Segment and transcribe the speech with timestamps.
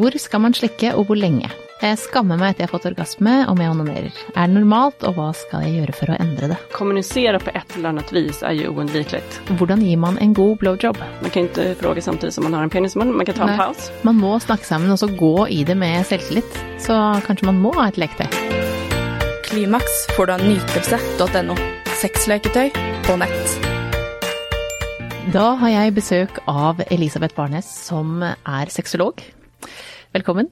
[0.00, 1.50] Hvor skal man slikke, og hvor lenge?
[1.80, 4.20] Jeg skammer meg etter jeg har fått orgasme om jeg onanerer.
[4.32, 6.56] Er det normalt, og hva skal jeg gjøre for å endre det?
[6.72, 9.40] Kommunicera på ett eller annat vis är ju oundvikligt.
[9.58, 10.96] Hvordan gir man en god blowjob?
[11.20, 13.34] Man kan ju inte fråga samtidigt som man har en penis i munnen, man kan
[13.34, 13.58] ta en Nej.
[13.58, 13.90] paus.
[14.02, 16.60] Man må snakke sammen og så gå i det med selvtillit.
[16.78, 16.96] Så
[17.26, 18.28] kanskje man må ha et leketøy.
[19.50, 21.58] Klimaks får du av nytelse.no.
[22.00, 22.70] Sexleketøy
[23.04, 23.60] på nett.
[25.32, 29.20] Da har jeg besøk av Elisabeth Barnes, som er sexolog.
[30.12, 30.48] Velkommen.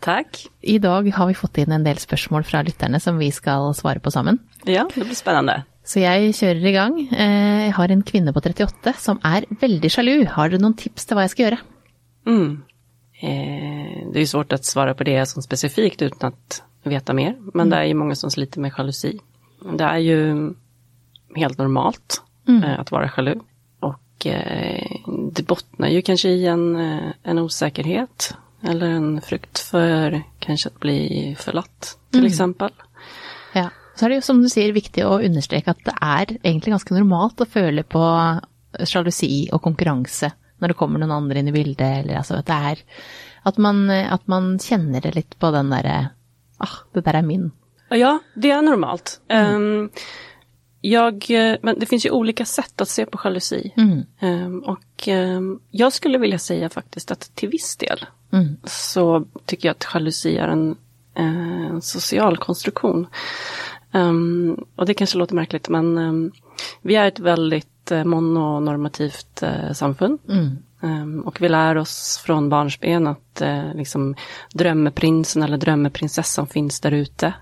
[0.00, 0.46] Tack.
[0.60, 4.00] I dag har vi fått inn en del spørsmål fra lytterne som vi skal svare
[4.04, 4.38] på sammen.
[4.68, 5.62] Ja, det blir spännande.
[5.84, 6.98] Så jeg kjører i gang.
[7.08, 10.26] Eh, Jeg har en kvinne på 38 som er veldig sjalu.
[10.28, 11.60] Har du noen tips til hva jeg skal gjøre?
[12.26, 12.62] Mm.
[13.22, 17.36] Eh, det är ju svårt att svara på det som specifikt utan att veta mer.
[17.54, 19.18] Men det är ju många som sliter med jalusi.
[19.78, 20.54] Det är ju
[21.36, 23.34] helt normalt eh, att vara jalu.
[23.80, 24.26] Och
[25.32, 26.76] det bottnar ju kanske i en,
[27.22, 28.34] en osäkerhet.
[28.62, 32.70] Eller en frukt för kanske att bli förlatt till exempel.
[33.52, 33.70] Ja.
[33.96, 36.94] Så er det jo som du sier viktig å understreke at det er egentlig ganske
[36.94, 38.04] normalt å føle på
[38.84, 40.30] sjalusi og konkurranse
[40.60, 42.82] når det kommer noen andre inn i bildet, eller altså at det er
[43.48, 46.10] at man, at man kjenner det litt på den derre
[46.60, 47.50] ah, det der er min.
[47.90, 49.20] Ja, det är normalt.
[49.28, 49.90] Ehm,
[50.80, 53.72] jag, eh, men det finns ju olika sätt att se på jalusi.
[54.20, 58.06] Ehm, och ehm, jag skulle vilja säga faktiskt att till viss del
[58.64, 60.76] så tycker jag att jalusi är en,
[61.14, 63.06] eh, en social konstruktion.
[63.92, 66.32] Ehm, och det kanske låter märkligt men
[66.82, 70.18] vi är ett väldigt eh, mononormativt eh, samfund.
[70.82, 74.14] Ehm, och vi lär oss från barnsben att eh, liksom,
[74.54, 77.34] drömmeprinsen eller drömmeprinsessan finns där ute.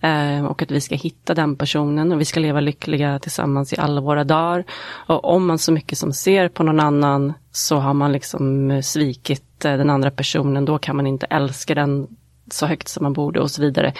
[0.00, 3.76] Ehm, och att vi ska hitta den personen och vi ska leva lyckliga tillsammans i
[3.76, 4.64] alla våra dagar.
[5.06, 8.80] Och om man så mycket som ser på någon annan så har man liksom eh,
[8.80, 10.64] svikit eh, den andra personen.
[10.64, 12.06] Då kan man inte älska den
[12.50, 13.92] så högt som man borde och så vidare.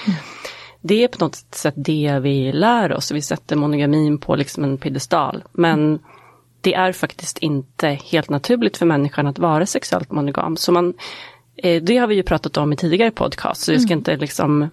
[0.80, 3.12] Det är på något sätt det vi lär oss.
[3.12, 5.44] Vi sätter monogamin på liksom en piedestal.
[5.52, 5.98] Men
[6.60, 10.56] det är faktiskt inte helt naturligt för människan att vara sexuellt monogam.
[10.56, 10.94] Så man,
[11.82, 14.70] det har vi ju pratat om i tidigare podcast, så jag ska inte liksom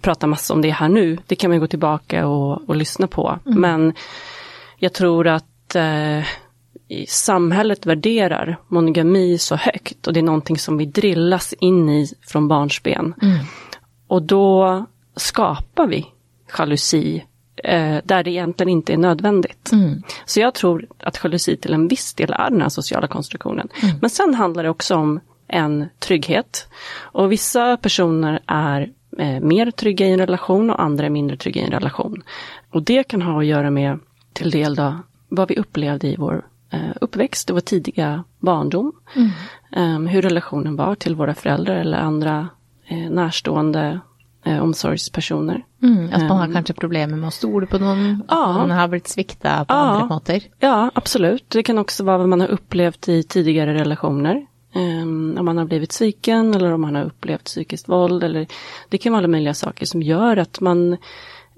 [0.00, 1.18] prata massa om det här nu.
[1.26, 3.38] Det kan man gå tillbaka och, och lyssna på.
[3.44, 3.94] Men
[4.78, 6.24] jag tror att eh,
[7.08, 12.48] samhället värderar monogami så högt och det är någonting som vi drillas in i från
[12.48, 13.14] barnsben.
[14.08, 16.06] Och då skapar vi
[16.58, 17.24] jalusi
[17.64, 19.70] eh, där det egentligen inte är nödvändigt.
[20.24, 23.68] Så jag tror att jalusi till en viss del är den här sociala konstruktionen.
[24.00, 26.68] Men sen handlar det också om en trygghet.
[27.00, 28.92] Och vissa personer är
[29.40, 32.22] mer trygga i en relation och andra är mindre trygga i en relation.
[32.70, 33.98] Och det kan ha att göra med
[34.32, 34.94] till del då,
[35.28, 38.92] vad vi upplevde i vår eh, uppväxt och vår tidiga barndom.
[39.76, 42.48] Eh, hur relationen var till våra föräldrar eller andra
[42.86, 44.00] eh, närstående
[44.44, 45.64] eh, omsorgspersoner.
[45.82, 47.82] Mm, at man har kanskje problemer med å stole på at
[48.28, 48.52] Ja.
[48.52, 49.78] man har blitt svikta på Ja.
[49.78, 50.42] andre måter.
[50.60, 51.44] Ja, absolut.
[51.50, 54.46] Det kan också vara vad man har upplevt i tidigare relationer.
[54.76, 58.24] Um, om man har blivit sviken eller om man har upplevt psykiskt våld.
[58.24, 58.46] Eller,
[58.88, 60.96] det kan vara alla möjliga saker som gör att man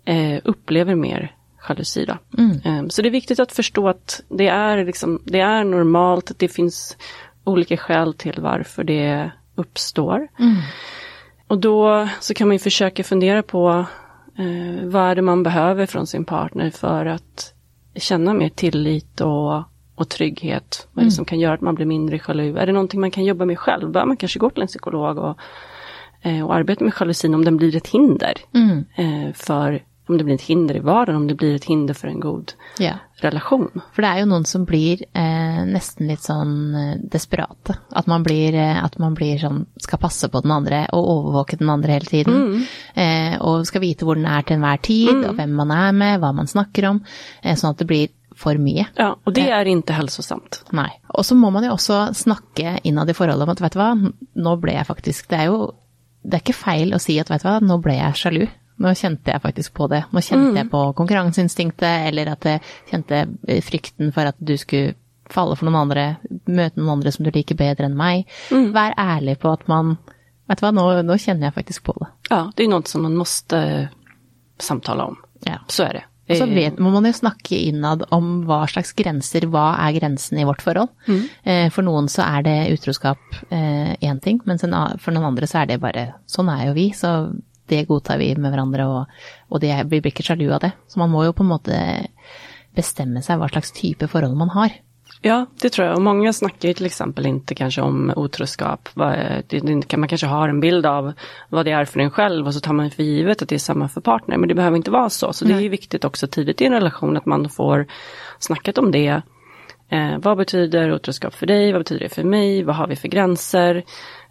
[0.05, 1.37] eh, upplever mer
[1.69, 2.05] jalusi.
[2.05, 2.17] Då.
[2.65, 6.39] Ehm, så det är viktigt att förstå att det är, liksom, det är normalt, att
[6.39, 6.97] det finns
[7.45, 10.29] olika skäl till varför det uppstår.
[11.47, 13.87] Och då så kan man ju försöka fundera på
[14.39, 17.55] eh, vad är det man behöver från sin partner för att
[17.95, 19.63] känna mer tillit och,
[19.97, 20.89] och trygghet.
[20.93, 22.59] Vad är det som kan göra att man blir mindre jalu?
[22.59, 23.91] Är det någonting man kan jobba med själv?
[23.91, 25.39] Bör man kanske gå till en psykolog och,
[26.23, 28.35] eh, och arbeta med jalusin om den blir ett hinder?
[28.97, 32.09] Eh, för om det blir ett hinder i vardagen, om det blir ett hinder för
[32.09, 32.93] en god Ja.
[33.21, 33.81] relation.
[33.93, 37.75] For det er jo noen som blir eh, nesten litt sånn eh, desperate.
[37.91, 41.59] At man blir, eh, at man blir sånn skal passe på den andre og overvåke
[41.59, 42.67] den andre hele tiden.
[42.95, 46.21] Eh, og skal vite hvor den er til enhver tid, og hvem man er med,
[46.21, 47.03] hva man snakker om.
[47.43, 48.87] Eh, sånn at det blir for mye.
[48.95, 50.65] Ja, och det är inte hälsosamt.
[50.71, 50.91] Nei.
[51.09, 53.91] Og så må man jo også snakke innad i forholdet om at vet du hva,
[54.35, 55.73] nå ble jeg faktisk Det er jo
[56.27, 58.47] det er ikke feil å si at vet du hva, nå ble jeg sjalu.
[58.83, 60.03] Nå kjente jeg faktisk på det.
[60.13, 64.97] Nå kjente jeg på konkurranseinstinktet, eller at jeg kjente eh, frykten for at du skulle
[65.31, 66.05] falle for noen andre,
[66.51, 68.27] møte noen andre som du liker bedre enn meg.
[68.51, 69.97] Vær ærlig på at man
[70.47, 72.07] Vet du hva, nå, nå kjenner jeg faktisk på det.
[72.31, 73.89] Ja, det är något som man måste
[74.59, 75.17] samtala om.
[75.41, 75.59] Ja.
[75.67, 76.05] Så är det.
[76.27, 79.95] Og så Eh, vet, må man jo snakke innad om hva slags grenser, hva er
[79.99, 80.91] grensen i vårt forhold.
[81.45, 83.19] Eh, for noen så er det utroskap
[83.51, 84.63] én ting, mens
[85.01, 87.33] for noen andre så er det bare sånn er jo vi, så
[87.69, 89.07] det godtar vi med hverandre, og,
[89.51, 90.73] og det, vi blir ikke sjalu av det.
[90.89, 91.79] Så man må jo på en måte
[92.77, 94.75] bestemme seg hva slags type forhold man har.
[95.21, 95.97] Ja, det tror jag.
[95.97, 98.89] Och många snackar ju till exempel inte kanske om otroskap.
[99.97, 101.13] Man kanske har en bild av
[101.49, 103.59] vad det är för en själv och så tar man för givet att det är
[103.59, 104.37] samma för partner.
[104.37, 105.33] Men det behöver inte vara så.
[105.33, 105.55] Så Nej.
[105.55, 107.87] det är ju viktigt också tidigt i en relation att man får
[108.39, 109.23] snackat om det.
[109.89, 111.73] Eh, vad betyder otroskap för dig?
[111.73, 112.63] Vad betyder det för mig?
[112.63, 113.85] Vad har vi för gränser?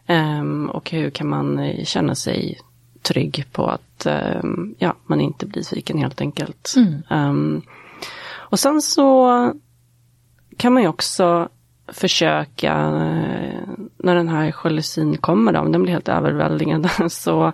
[0.07, 2.60] Eh, och hur kan man eh, känna sig
[3.01, 4.42] trygg på att eh,
[4.78, 6.74] ja, man inte blir sviken helt enkelt.
[6.78, 7.04] Mm.
[7.10, 7.62] Um,
[8.33, 9.54] och sen så
[10.57, 11.50] kan man ju också
[11.88, 17.52] försöka, eh, när den här jalusin kommer då, om den blir helt överväldigande, så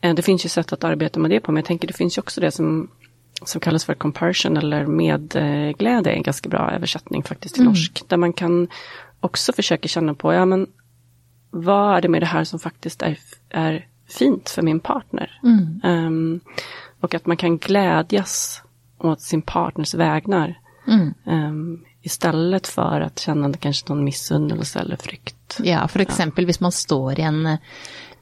[0.00, 2.18] eh, det finns ju sätt att arbeta med det på, men jag tänker det finns
[2.18, 2.90] ju också det som,
[3.44, 7.72] som kallas för comparison eller medglädje, en ganska bra översättning faktiskt till mm.
[7.72, 8.68] norsk, där man kan
[9.20, 10.66] också försöka känna på, ja men
[11.50, 13.18] vad är det med det här som faktiskt är,
[13.50, 15.40] är fint för min partner?
[15.42, 15.80] Mm.
[15.84, 16.40] Um,
[17.00, 18.62] och att man kan glädjas
[18.98, 20.58] åt sin partners vägnar.
[20.86, 21.14] Mm.
[21.24, 25.58] Um, istället för att känna kanske någon missunnelse eller frykt.
[25.62, 26.46] Ja, för exempel ja.
[26.60, 27.58] man står i en,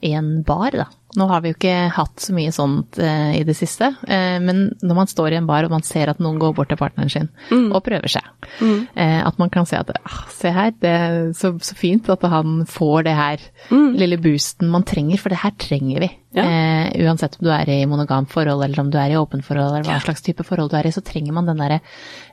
[0.00, 0.84] i en bar, då.
[1.14, 4.76] Nu har vi ju inte haft så mycket sånt eh, i det sista, eh, men
[4.82, 7.10] när man står i en bar och man ser att någon går bort till partnern
[7.10, 7.72] sin mm.
[7.72, 8.22] och prövar sig,
[8.60, 8.86] mm.
[8.94, 12.22] eh, att man kan säga att ah, se här, det är så, så fint att
[12.22, 13.40] han får det här
[13.70, 13.94] mm.
[13.94, 16.10] lilla boosten man tränger, för det här tränger vi.
[16.30, 16.42] Ja.
[16.42, 19.74] Eh, oavsett om du är i monogamt förhåll eller om du är i öppen förhåll
[19.74, 20.00] eller vad ja.
[20.00, 21.80] slags typ av förhåll du är i, så tränger man den där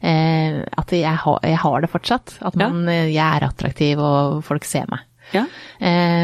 [0.01, 2.91] eh, att jag har, jag har det fortsatt, att man, ja.
[2.91, 4.99] Eh, jag är attraktiv och folk ser mig.
[5.31, 5.45] Ja.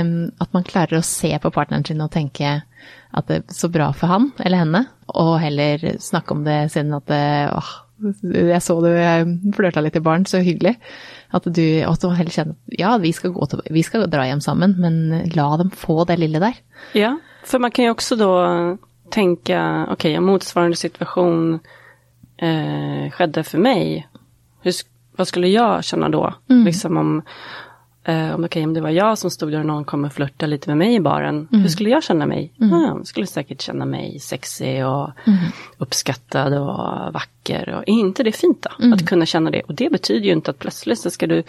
[0.01, 2.61] Um, att man klarar att se på partnern sin och tänka
[3.11, 4.85] att det är så bra för han eller henne.
[5.05, 7.65] Och heller snacka om det sen att det, åh,
[8.49, 10.79] jag såg det, jag flörtade lite i barn, så hyggligt.
[11.29, 14.21] Att du, att du heller känner att ja, vi ska, gå till, vi ska dra
[14.21, 16.53] hem samman, men la dem få det lilla där.
[16.93, 18.77] Ja, för man kan ju också då
[19.09, 21.59] tänka, okej, okay, om motsvarande situation
[22.37, 24.07] eh, skedde för mig,
[24.61, 24.73] hur,
[25.15, 26.33] vad skulle jag känna då?
[26.49, 26.65] Mm.
[26.65, 27.21] Liksom om,
[28.09, 30.49] Uh, om, okay, om det var jag som stod där och någon kom och flörtade
[30.49, 31.61] lite med mig i baren, mm.
[31.61, 32.53] hur skulle jag känna mig?
[32.61, 32.81] Mm.
[32.81, 35.39] Jag skulle säkert känna mig sexig och mm.
[35.77, 37.69] uppskattad och vacker.
[37.69, 38.83] Och, är inte det fint då?
[38.83, 38.93] Mm.
[38.93, 39.61] Att kunna känna det.
[39.61, 41.43] Och det betyder ju inte att plötsligt så ska du,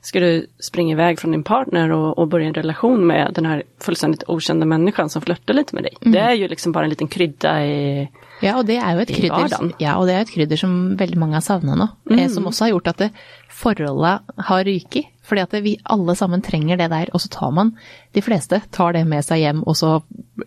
[0.00, 3.62] ska du springa iväg från din partner och, och börja en relation med den här
[3.80, 5.96] fullständigt okända människan som flörtar lite med dig.
[6.00, 6.12] Mm.
[6.12, 8.08] Det är ju liksom bara en liten krydda i
[8.40, 11.18] Ja, och det är ju ett krydder, ja, och det är ett krydder som väldigt
[11.18, 12.20] många savnar nu.
[12.20, 13.10] Eh, som också har gjort att det,
[13.48, 15.13] förhållandet har rykt.
[15.24, 17.70] Fordi at vi alle sammen trenger det der, og så tar man
[18.12, 19.94] De fleste tar det med seg hjem, og så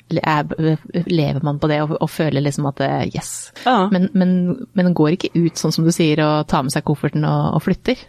[0.08, 3.52] lever man på det og, og føler liksom at yes.
[3.66, 3.88] Ja.
[3.92, 4.36] Men, men,
[4.78, 7.66] men går ikke ut sånn som du sier, og tar med seg kofferten og, og
[7.66, 8.06] flytter.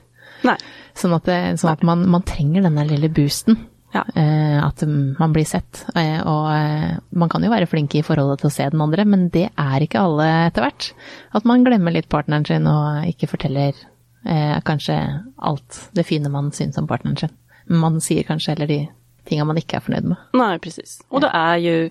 [0.46, 0.56] Nei.
[0.98, 3.58] Sånn at, det, sånn at man, man, trenger denne lille boosten.
[3.94, 4.02] Ja.
[4.20, 5.84] Eh, at man blir sett.
[5.96, 9.06] Eh, og eh, man kan jo være flink i forholdet til å se den andre,
[9.08, 10.90] men det er ikke alle etter hvert.
[11.38, 13.78] At man glemmer litt partneren sin og ikke forteller
[14.28, 17.28] eh, kanske allt det fina man syns om partnern sin.
[17.64, 18.88] Men man säger kanske heller de
[19.24, 20.16] ting man inte är förnöjd med.
[20.32, 21.04] Nej, precis.
[21.08, 21.90] Och det är ju,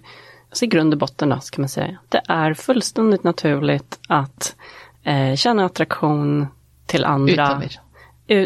[0.49, 4.55] alltså i grund och botten då, ska man säga, det är fullständigt naturligt att
[5.03, 6.47] eh, känna attraktion
[6.85, 7.33] till andra.
[7.33, 7.79] Utöver.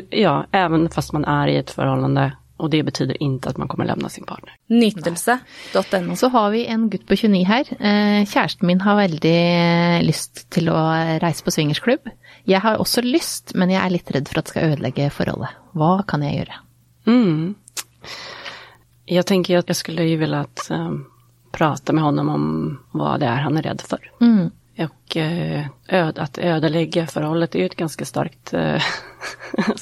[0.09, 3.85] Ja, även fast man är i ett förhållande och det betyder inte att man kommer
[3.85, 4.55] lämna sin partner.
[4.67, 6.15] Nytelse.no.
[6.15, 7.65] Så har vi en gutt på 29 här.
[7.69, 11.99] Eh, kjæresten min har väldigt lust till att resa på swingersklubb.
[12.43, 15.55] Jag har också lust, men jag är lite rädd för att det ska ödelägga förhållandet.
[15.71, 16.53] Vad kan jag göra?
[17.05, 17.55] Mm.
[19.05, 21.05] Jag tänker att jag skulle ju vilja att, um,
[21.51, 24.11] prata med honom om vad det är han är rädd för.
[24.21, 24.51] Mm.
[24.77, 28.81] Och uh, öd, att ödelägga förhållandet är ju ett ganska starkt, uh,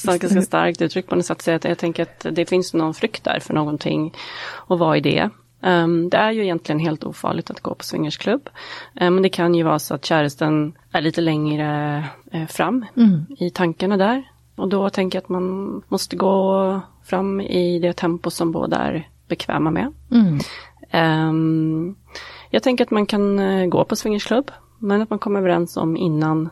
[0.20, 1.42] ganska starkt uttryck på något sätt.
[1.42, 4.14] Så jag, jag tänker att det finns någon frykt där för någonting.
[4.52, 5.30] Och vad är det?
[5.62, 8.50] Um, det är ju egentligen helt ofarligt att gå på swingersklubb.
[9.02, 12.04] Um, men det kan ju vara så att käresten är lite längre
[12.36, 13.26] uh, fram mm.
[13.38, 14.32] i tankarna där.
[14.56, 19.10] Och då tänker jag att man måste gå fram i det tempo som båda är
[19.28, 19.94] bekväma med.
[20.12, 20.40] Mm.
[21.30, 21.96] Um,
[22.50, 25.98] jag tänker att man kan uh, gå på swingersklubb, men att man kommer överens om
[25.98, 26.50] innan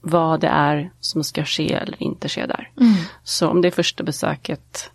[0.00, 2.70] vad det är som ska ske eller inte ske där.
[2.80, 2.92] Mm.
[3.22, 4.90] Så om det är första besöket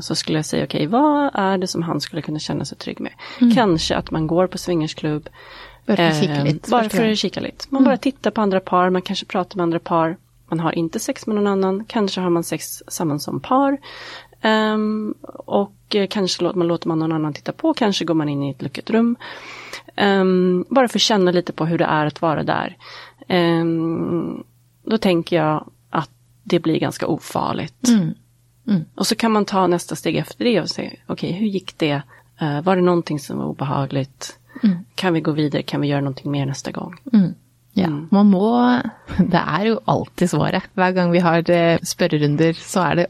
[0.00, 2.78] så skulle jag säga, okej, okay, vad är det som han skulle kunna känna sig
[2.78, 3.12] trygg med?
[3.40, 3.54] Mm.
[3.54, 5.28] Kanske att man går på swingersklubb.
[5.86, 6.70] Bara för.
[6.70, 7.64] Bara för att kika lite.
[7.68, 7.90] Man mm.
[7.90, 10.16] bara tittar på andra par, man kanske pratar med andra par.
[10.48, 13.78] Man har inte sex med någon annan, kanske har man sex samman som par.
[14.42, 15.14] Um,
[15.46, 18.50] och kanske låter man, låter man någon annan titta på, kanske går man in i
[18.50, 19.16] ett lucket rum.
[19.96, 22.76] Um, bara för att känna lite på hur det är att vara där.
[23.28, 24.44] Um,
[24.84, 26.10] då tänker jag att
[26.42, 27.88] det blir ganska ofarligt.
[27.88, 28.14] Mm.
[28.68, 28.84] Mm.
[28.94, 31.78] Och så kan man ta nästa steg efter det och säga, okej, okay, hur gick
[31.78, 32.02] det?
[32.42, 34.38] Uh, var det någonting som var obehagligt?
[34.62, 34.78] Mm.
[34.94, 35.62] Kan vi gå vidare?
[35.62, 36.96] Kan vi göra någonting mer nästa gång?
[37.12, 37.34] Mm.
[37.72, 38.08] Ja, mm.
[38.10, 38.80] man må
[39.18, 40.62] Det är ju alltid svaret.
[40.74, 43.06] Varje gång vi har eh, spørrerunder, så är det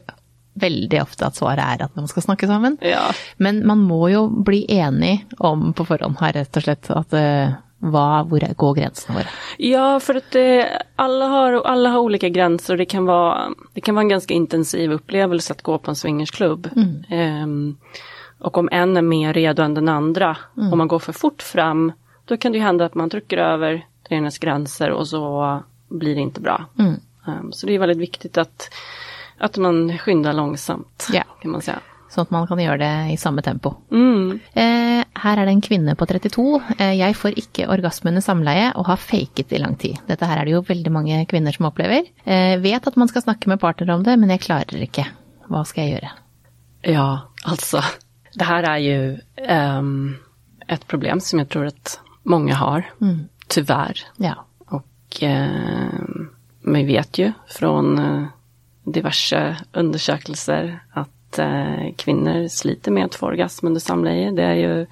[0.53, 2.77] väldigt ofta att svaret är att man ska snacka samman.
[2.81, 3.11] Ja.
[3.37, 7.49] Men man må ju bli enig om på förhand här rätt och slett att uh,
[7.79, 9.27] vad, går gränserna våra?
[9.57, 13.81] Ja, för att det, alla, har, alla har olika gränser och det kan, vara, det
[13.81, 16.69] kan vara en ganska intensiv upplevelse att gå på en swingersklubb.
[16.75, 17.43] Mm.
[17.43, 17.77] Um,
[18.39, 20.71] och om en är mer redo än den andra, mm.
[20.71, 21.91] om man går för fort fram,
[22.25, 26.41] då kan det hända att man trycker över deras gränser och så blir det inte
[26.41, 26.65] bra.
[26.79, 26.93] Mm.
[27.27, 28.73] Um, så det är väldigt viktigt att,
[29.37, 31.23] att man skyndar långsamt, ja.
[31.41, 31.79] kan man säga.
[32.09, 33.73] Så att man kan göra det i samma tempo.
[33.91, 34.39] Mm.
[34.53, 36.61] Eh, här är det en kvinna på 32.
[36.77, 39.97] Eh, jag får inte orgasm under samleie och har fejkat i lång tid.
[40.05, 42.03] Detta här är det ju väldigt många kvinnor som upplever.
[42.23, 45.07] Eh, vet att man ska snacka med partner om det, men jag klarar det inte.
[45.47, 46.09] Vad ska jag göra?
[46.81, 47.81] Ja, alltså,
[48.33, 49.19] det här är ju
[49.79, 50.17] um,
[50.67, 53.27] ett problem som jag tror att många har, mm.
[53.47, 53.99] tyvärr.
[54.17, 54.45] Ja.
[54.59, 55.23] Och
[56.61, 58.27] vi vet ju från uh,
[58.83, 64.31] diverse undersökelser att eh, kvinnor sliter med att få orgasm under samleje.
[64.31, 64.85] Det är ju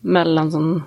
[0.00, 0.82] mellan som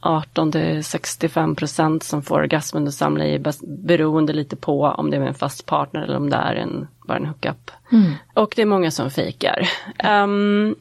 [0.00, 5.20] 18 till 65 procent som får orgasm under samleje beroende lite på om det är
[5.20, 7.70] med en fast partner eller om det är en, bara en hookup.
[7.92, 8.12] Mm.
[8.34, 9.68] Och det är många som fejkar.
[10.04, 10.74] Um,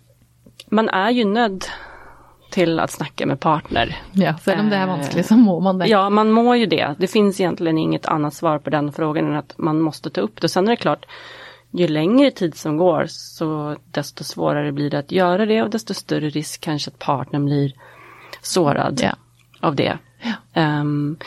[0.70, 1.66] man är ju nödd
[2.52, 3.98] till att snacka med partner.
[4.12, 5.88] Ja, sen om det är vanskligt så mår man det.
[5.88, 6.96] Ja, man mår ju det.
[6.98, 10.42] Det finns egentligen inget annat svar på den frågan än att man måste ta upp
[10.42, 10.50] det.
[10.50, 11.06] Sen är det klart,
[11.78, 15.94] ju längre tid som går så desto svårare blir det att göra det och desto
[15.94, 17.74] större risk kanske att partnern blir
[18.42, 19.16] sårad ja.
[19.60, 19.98] av det.
[20.22, 20.80] Ja.
[20.80, 21.18] Um,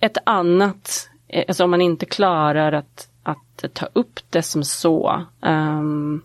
[0.00, 1.08] ett annat,
[1.48, 6.22] alltså om man inte klarar att, att ta upp det som så, um,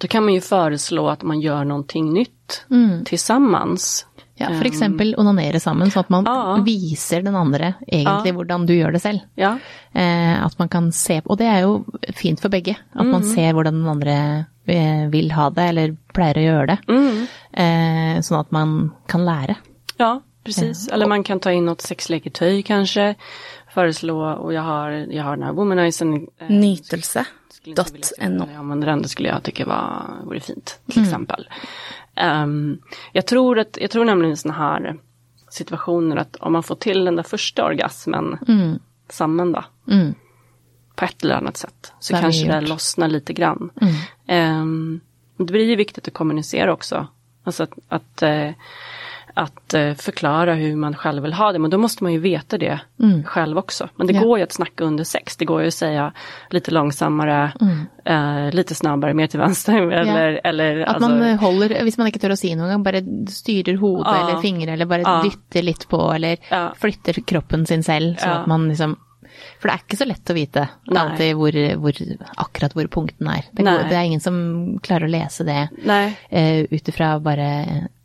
[0.00, 3.04] då kan man ju föreslå att man gör någonting nytt mm.
[3.04, 4.06] tillsammans.
[4.36, 6.62] Ja, för exempel onanere sammen, så att man ja.
[6.64, 8.56] viser den andra egentligen ja.
[8.56, 9.18] hur du gör det själv.
[9.34, 9.58] Ja.
[9.92, 11.80] Eh, att man kan se, och det är ju
[12.12, 13.12] fint för bägge, att mm.
[13.12, 16.78] man ser hur den andra eh, vill ha det eller plejer att göra det.
[16.88, 17.26] Mm.
[17.52, 19.54] Eh, så att man kan lära.
[19.96, 20.88] Ja, precis.
[20.88, 23.14] Eller man kan ta in något sexleketøy kanske,
[23.74, 26.14] föreslå, och jag har, jag har den här womanizen.
[26.14, 28.48] Eh, Nytelse.no.
[28.54, 31.08] Ja, men den skulle jag tycka var, vore fint, till mm.
[31.08, 31.48] exempel.
[32.22, 32.78] Um,
[33.12, 34.96] jag, tror att, jag tror nämligen i sådana här
[35.48, 38.78] situationer att om man får till den där första orgasmen mm.
[39.08, 40.14] samman då, mm.
[40.94, 43.70] på ett eller annat sätt, så det kanske det lossnar lite grann.
[44.26, 44.60] Mm.
[44.62, 45.00] Um,
[45.36, 47.06] det blir ju viktigt att kommunicera också.
[47.44, 48.50] Alltså att, att uh,
[49.34, 51.58] att eh, förklara hur man själv vill ha det.
[51.58, 53.24] Men då måste man ju veta det mm.
[53.24, 53.88] själv också.
[53.96, 54.22] Men det ja.
[54.22, 55.36] går ju att snacka under sex.
[55.36, 56.12] Det går ju att säga
[56.50, 58.46] lite långsammare, mm.
[58.46, 59.90] eh, lite snabbare, mer till vänster.
[59.90, 60.38] Eller, ja.
[60.44, 64.06] eller, att alltså, man håller, om man inte törs säga någon gång, bara styr huvudet
[64.06, 64.28] ja.
[64.28, 65.22] eller fingrar eller bara ja.
[65.22, 66.72] dytter lite på eller ja.
[66.76, 68.14] flyttar kroppen sin själv.
[68.16, 68.96] Så att man liksom
[69.60, 71.94] för det är inte så lätt att veta alltid hvor, hvor,
[72.36, 73.44] akkurat var punkten är.
[73.50, 75.68] Det, går, det, är ingen som klarar att läsa det
[76.30, 77.64] eh, utifrån bara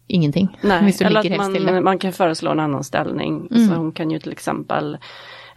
[0.09, 0.57] ingenting.
[0.61, 3.47] Nej, eller att man, man, kan föreslå en annan ställning.
[3.51, 3.67] Mm.
[3.67, 4.97] Så hon kan ju till exempel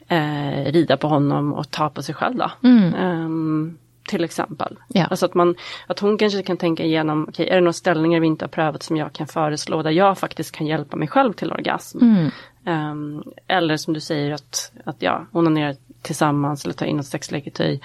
[0.09, 2.51] eh, rida på honom och ta på sig själv då.
[2.63, 2.95] Mm.
[2.95, 3.79] Um,
[4.09, 4.79] till exempel.
[4.89, 5.07] Ja.
[5.07, 5.55] Alltså att, man,
[5.87, 8.83] att hon kanske kan tänka igenom, okay, är det några ställningar vi inte har prövat
[8.83, 11.99] som jag kan föreslå där jag faktiskt kan hjälpa mig själv till orgasm.
[11.99, 12.31] Mm.
[12.67, 17.81] Um, eller som du säger att, att ja, onanerar tillsammans eller ta in ett sexleketøy.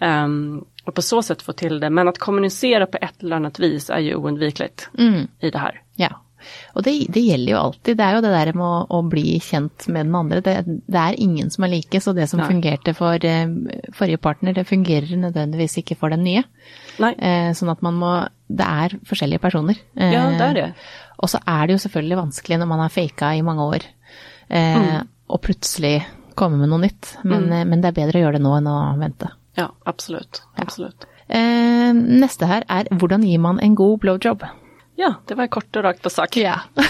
[0.00, 0.24] Mm.
[0.24, 1.90] Um, och på så sätt få till det.
[1.90, 5.28] Men att kommunicera på ett eller annat vis är ju oundvikligt mm.
[5.40, 5.82] i det här.
[5.94, 6.20] Ja.
[6.72, 7.96] Och det, det gäller ju alltid.
[7.96, 10.40] Det är ju det där med att, att bli känt med den andra.
[10.40, 12.48] Det, det, är ingen som är lika, så det som Nej.
[12.48, 13.46] fungerade för eh,
[13.92, 16.42] förra partner, det fungerar nödvändigtvis inte för den nya.
[16.98, 17.14] Nej.
[17.14, 19.76] Eh, så att man må, det är olika personer.
[19.96, 20.72] Eh, ja, det är det.
[21.16, 23.78] Och så är det ju såklart vanskligt när man har fejkat i många år.
[24.48, 25.06] Eh, mm.
[25.26, 26.02] Och plötsligt
[26.34, 27.18] komma med något nytt.
[27.22, 27.68] Men, mm.
[27.68, 29.30] men det är bättre att göra det nu än att vänta.
[29.54, 30.42] Ja, absolut.
[30.56, 31.06] absolut.
[31.26, 31.36] Ja.
[31.36, 34.44] Eh, nästa här är, hur ger man en god blowjob?
[34.96, 36.36] Ja, det var kort och rakt på sak.
[36.36, 36.60] Ja.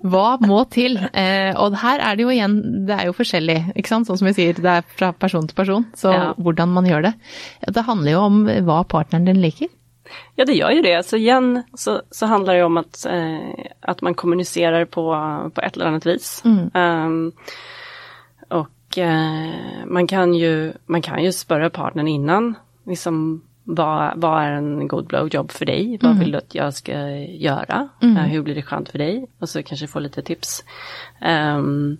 [0.00, 0.96] Vad må till?
[0.96, 4.06] Eh, och här är det ju igen, det är ju forskjellig, ikke sant?
[4.06, 5.84] Sånn som vi säger, det är från person till person.
[5.94, 6.34] Så ja.
[6.36, 7.12] hur man gör det.
[7.60, 9.68] Det handlar ju om vad partnern din liker.
[10.34, 11.06] Ja, det gör ju det.
[11.06, 15.14] Så igen så, så handlar det om att, eh, att man kommunicerar på,
[15.54, 16.42] på ett eller annat vis.
[16.44, 16.70] Mm.
[16.74, 17.32] Um,
[18.92, 22.54] och eh, man, kan ju, man kan ju spöra partnern innan.
[22.86, 25.98] Liksom, vad, vad är en god blowjob för dig?
[26.02, 26.20] Vad mm.
[26.20, 27.88] vill du att jag ska göra?
[28.02, 28.16] Mm.
[28.16, 29.26] Uh, hur blir det skönt för dig?
[29.38, 30.64] Och så kanske få lite tips.
[31.56, 31.98] Um,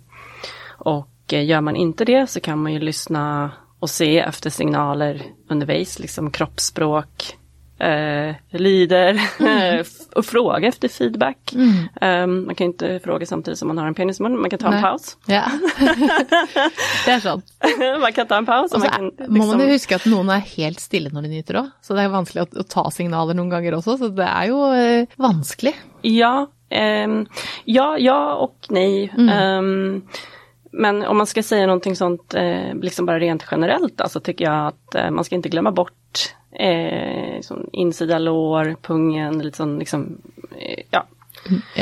[0.79, 5.23] och uh, gör man inte det så kan man ju lyssna och se efter signaler
[5.49, 7.37] undervis, liksom kroppsspråk,
[7.83, 9.85] eh, lider mm.
[10.17, 11.55] och fråga efter feedback.
[11.55, 12.25] Mm.
[12.25, 14.73] Um, man kan inte fråga samtidigt som man har en penismun, man kan ta en
[14.73, 14.83] Nej.
[14.83, 15.17] paus.
[15.27, 15.45] Ja.
[17.05, 17.45] det är sant.
[18.01, 18.73] man kan ta en paus.
[18.73, 19.39] Och så kan, liksom...
[19.39, 22.03] må man ju huska att någon är helt stilla när de nyter då, så det
[22.03, 25.77] är vanskligt att, att ta signaler någon gånger också, så det är ju eh, vanskligt.
[26.03, 26.51] Ja,
[27.05, 27.27] um,
[27.65, 29.13] ja, ja och nej.
[29.19, 30.03] Um,
[30.73, 34.45] men om man ska säga någonting sånt, eh, liksom bara rent generellt, så alltså tycker
[34.45, 35.93] jag att eh, man ska inte glömma bort
[36.53, 40.19] eh, liksom insida lår, pungen, lite sån liksom,
[40.59, 41.07] eh, ja.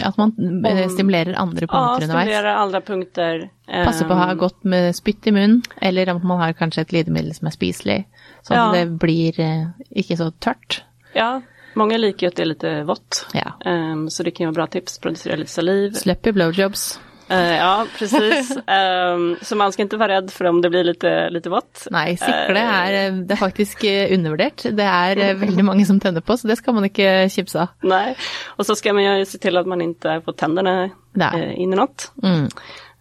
[0.03, 3.51] Att man om, stimulerar andra punkter Ja, stimulerar andra punkter.
[3.85, 6.81] Passa på att ha ehm, gott med spytt i mun, eller att man har kanske
[6.81, 8.09] ett läkemedel som är spisligt,
[8.43, 8.67] så ja.
[8.67, 10.85] att det blir eh, inte så tört.
[11.13, 11.41] Ja,
[11.75, 13.27] Många liker ju att det är lite vått.
[13.33, 13.73] Ja.
[13.73, 15.93] Um, så det kan vara bra tips, producera lite saliv.
[15.93, 17.01] Släpp i blowjobs.
[17.33, 18.57] Uh, ja, precis.
[18.57, 21.87] Um, så man ska inte vara rädd för om det blir lite, lite vått.
[21.91, 24.67] Nej, sikle är, det är faktiskt undervärderat.
[24.71, 27.69] Det är väldigt många som tänder på, så det ska man inte chipsa.
[27.81, 30.85] Nej, och så ska man ju se till att man inte får tänderna
[31.17, 32.13] uh, in i något.
[32.23, 32.49] Mm.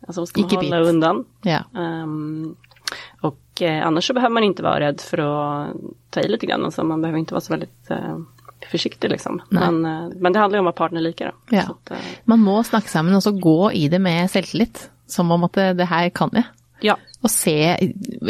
[0.07, 0.89] Alltså ska man hålla bit.
[0.89, 1.25] undan.
[1.41, 1.63] Ja.
[1.74, 2.55] Um,
[3.21, 5.75] och eh, annars så behöver man inte vara rädd för att
[6.09, 6.65] ta i lite grann.
[6.65, 7.91] Alltså man behöver inte vara så väldigt
[8.71, 9.41] försiktig liksom.
[9.49, 11.57] Men, eh, men det handlar ju om att partner lika då.
[11.57, 11.61] Ja.
[11.61, 14.89] Att, eh, Man må snacka samman och så gå i det med självtillit.
[15.07, 16.43] Som om att det, det här kan jag.
[16.81, 16.97] Ja.
[17.21, 17.77] Och se,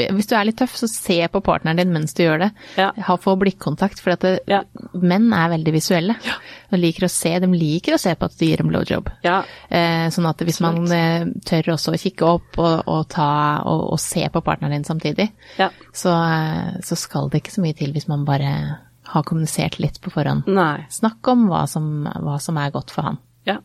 [0.10, 2.50] om du är lite tuff så se på partnern din medan du gör det.
[2.76, 2.94] Ja.
[3.08, 4.64] Ha få blickkontakt för att det, ja.
[4.94, 6.16] män är väldigt visuella.
[6.24, 6.32] Ja.
[6.70, 9.10] De liker att se, de liker att se på att du ger en blowjob.
[9.22, 9.44] Ja.
[9.70, 13.92] Eh, så att om man eh, tör också att kika upp och, och ta och,
[13.92, 15.32] och, se på partnern din samtidigt.
[15.58, 15.70] Ja.
[15.94, 18.76] Så, eh, så ska det inte så mycket till om man bara
[19.10, 20.44] har kommunicerat lite på förhand.
[20.48, 20.88] Nej.
[20.90, 23.18] Snacka om vad som, vad som är gott för han.
[23.44, 23.58] Ja.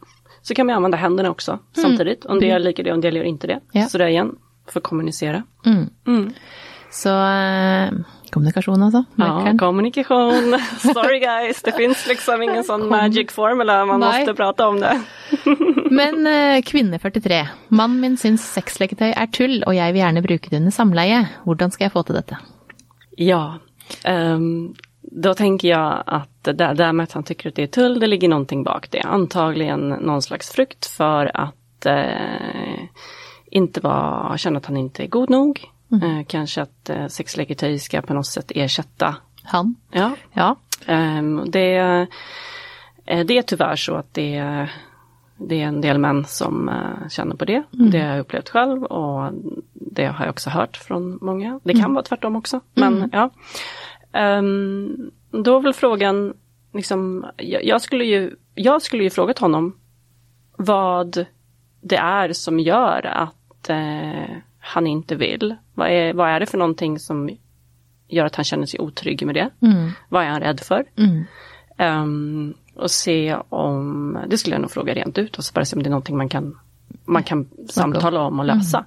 [0.43, 1.63] Så kan man använda händerna också mm.
[1.75, 2.25] samtidigt.
[2.25, 3.61] Om det är lika det, om det gör inte det.
[3.73, 3.87] Ja.
[3.87, 4.37] Så det är igen,
[4.69, 5.43] för att kommunicera.
[5.67, 5.91] Mm.
[6.07, 6.33] Mm.
[6.91, 7.91] Så äh,
[8.31, 9.05] kommunikation alltså?
[9.15, 10.59] Ja, kommunikation.
[10.79, 14.19] Sorry guys, det finns liksom ingen sån magic formula, man Nej.
[14.19, 15.01] måste prata om det.
[15.91, 20.47] Men äh, kvinne 43, mannen min syns sexleketøy är tull och jag vill gärna bruka
[20.51, 21.29] det under samleie.
[21.45, 22.39] Hur ska jag få till detta?
[23.17, 23.59] Ja,
[24.09, 24.75] um,
[25.12, 28.06] då tänker jag att det där med att han tycker att det är tull, det
[28.06, 29.00] ligger någonting bak det.
[29.00, 32.84] Antagligen någon slags frukt för att eh,
[33.47, 35.71] inte vara, känna att han inte är god nog.
[35.93, 36.19] Mm.
[36.19, 39.75] Eh, kanske att eh, sexleketöj ska på något sätt ersätta han.
[39.90, 40.10] Ja.
[40.32, 40.56] ja.
[40.86, 41.76] Eh, det,
[43.06, 44.69] eh, det är tyvärr så att det,
[45.36, 47.62] det är en del män som eh, känner på det.
[47.75, 47.90] Mm.
[47.90, 49.32] Det har jag upplevt själv och
[49.73, 51.60] det har jag också hört från många.
[51.64, 51.95] Det kan mm.
[51.95, 52.60] vara tvärtom också.
[52.75, 53.10] Men mm.
[53.12, 53.30] ja.
[54.15, 56.35] Um, då är väl frågan,
[56.73, 59.77] liksom, jag, jag, skulle ju, jag skulle ju frågat honom
[60.57, 61.27] vad
[61.81, 65.57] det är som gör att eh, han inte vill.
[65.75, 67.31] Vad är, vad är det för någonting som
[68.09, 69.50] gör att han känner sig otrygg med det?
[69.61, 69.91] Mm.
[70.09, 70.85] Vad är han rädd för?
[70.97, 71.25] Mm.
[71.79, 75.77] Um, och se om, det skulle jag nog fråga rent ut och så bara se
[75.77, 76.59] om det är någonting man kan,
[77.05, 78.85] man kan samtala om och lösa.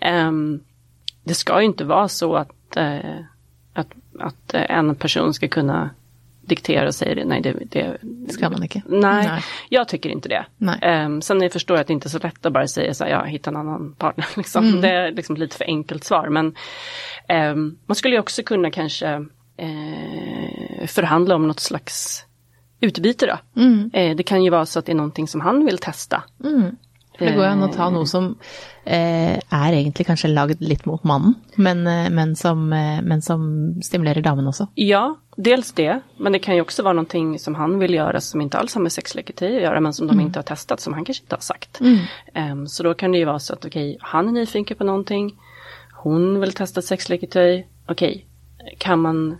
[0.00, 0.28] Mm.
[0.28, 0.60] Um,
[1.24, 3.20] det ska ju inte vara så att uh,
[4.20, 5.90] att, att en person ska kunna
[6.46, 7.24] diktera och säga det.
[7.24, 8.82] Nej, det, det ska man inte.
[8.86, 10.46] Nej, nej, jag tycker inte det.
[10.56, 11.04] Nej.
[11.04, 13.04] Um, sen jag förstår jag att det inte är så lätt att bara säga så
[13.04, 14.26] här, ja, hitta en annan partner.
[14.36, 14.64] Liksom.
[14.64, 14.80] Mm.
[14.80, 16.28] Det är liksom lite för enkelt svar.
[16.28, 16.54] Men
[17.52, 22.24] um, man skulle ju också kunna kanske uh, förhandla om något slags
[22.80, 23.62] utbyte då.
[23.62, 23.90] Mm.
[23.96, 26.22] Uh, det kan ju vara så att det är någonting som han vill testa.
[26.44, 26.76] Mm.
[27.18, 28.38] Det går an att ta något som
[28.84, 33.72] eh, är egentligen kanske lagd lite mot mannen, men, eh, men, som, eh, men som
[33.82, 34.66] stimulerar damen också.
[34.74, 38.40] Ja, dels det, men det kan ju också vara någonting som han vill göra som
[38.40, 40.16] inte alls har med sexleketi att göra, men som mm.
[40.16, 41.80] de inte har testat, som han kanske inte har sagt.
[41.80, 42.52] Mm.
[42.52, 44.84] Um, så då kan det ju vara så att okej, okay, han är nyfiken på
[44.84, 45.34] någonting,
[45.92, 48.26] hon vill testa sexleketi, okej,
[48.58, 49.36] okay, kan, man,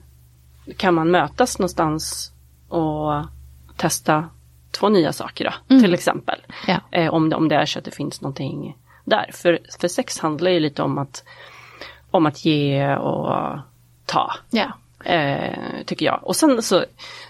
[0.77, 2.33] kan man mötas någonstans
[2.69, 3.25] och
[3.77, 4.29] testa
[4.79, 5.83] två nya saker då, mm.
[5.83, 6.41] till exempel.
[6.67, 6.81] Ja.
[6.91, 9.31] Eh, om, det, om det är så att det finns någonting där.
[9.33, 11.25] För, för sex handlar ju lite om att,
[12.11, 13.59] om att ge och
[14.07, 14.33] ta.
[14.51, 14.73] Ja.
[15.05, 16.21] Eh, tycker jag.
[16.23, 16.85] Och sen så,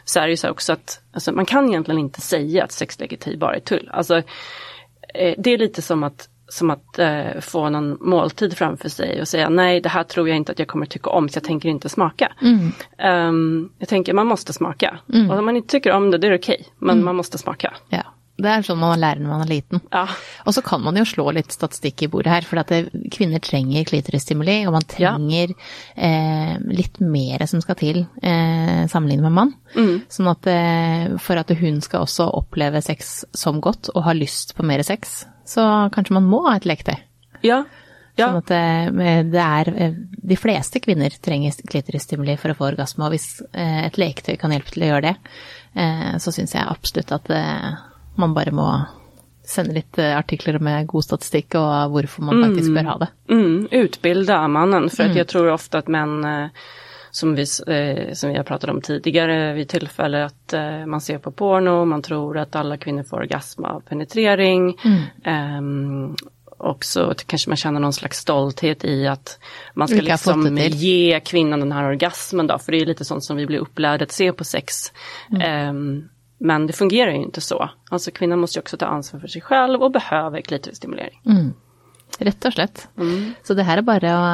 [0.05, 3.39] så är det ju så också att alltså, man kan egentligen inte säga att sexlegitiv
[3.39, 3.91] bara är tull.
[3.93, 4.17] Alltså,
[5.15, 9.29] eh, det är lite som att som att eh, få någon måltid framför sig och
[9.29, 11.69] säga nej det här tror jag inte att jag kommer tycka om så jag tänker
[11.69, 12.33] inte smaka.
[12.43, 12.73] Mm.
[13.29, 14.99] Um, jag tänker man måste smaka.
[15.13, 15.31] Mm.
[15.31, 16.57] Och om man inte tycker om det, det är okej.
[16.61, 17.05] Okay, men mm.
[17.05, 17.75] man måste smaka.
[17.89, 18.03] Ja.
[18.39, 19.81] Det är så man lär när man är liten.
[19.91, 20.09] Ja.
[20.39, 23.39] Och så kan man ju slå lite statistik i bordet här, för att det, kvinnor
[23.39, 25.55] tränger klitorisstimuli och man tränger
[25.95, 26.03] ja.
[26.03, 29.53] eh, lite mer som ska till eh, sammanlignet med man.
[29.75, 30.01] Mm.
[30.09, 34.57] Så att eh, för att hon ska också uppleva sex som gott och ha lust
[34.57, 36.97] på mer sex, så kanske man må ha ett lekte.
[37.47, 37.65] Ja.
[38.17, 38.31] Ja.
[38.31, 43.13] Sånn at det, det, er De fleste kvinner trenger klitorisstimuli for å få orgasme, og
[43.13, 45.35] hvis et leketøy kan hjelpe til å gjøre det,
[46.25, 47.29] så syns jeg absolutt at
[48.17, 48.71] man bare må
[49.45, 53.11] sende litt artikler med god statistikk og hvorfor man faktisk bør ha det.
[53.29, 55.11] Mm, utbilda mannen, för mm.
[55.11, 56.25] att jag tror ofta att män
[57.17, 61.19] som vi, eh, som vi har pratat om tidigare vid tillfälle att eh, man ser
[61.19, 64.79] på porno, man tror att alla kvinnor får orgasm av penetrering.
[64.85, 65.03] Mm.
[65.25, 66.17] Eh,
[66.59, 69.39] och så kanske man känner någon slags stolthet i att
[69.75, 73.37] man ska liksom ge kvinnan den här orgasmen då, för det är lite sånt som
[73.37, 74.93] vi blir upplärda att se på sex.
[75.31, 75.43] Mm.
[75.43, 77.71] Ehm, men det fungerar ju inte så.
[77.91, 81.21] Alltså kvinnan måste också ta ansvar för sig själv och behöver klitorisstimulering.
[81.27, 81.53] Mm.
[82.17, 82.87] Rett og slett.
[82.97, 83.35] Mm.
[83.45, 84.29] Så det her er bare å,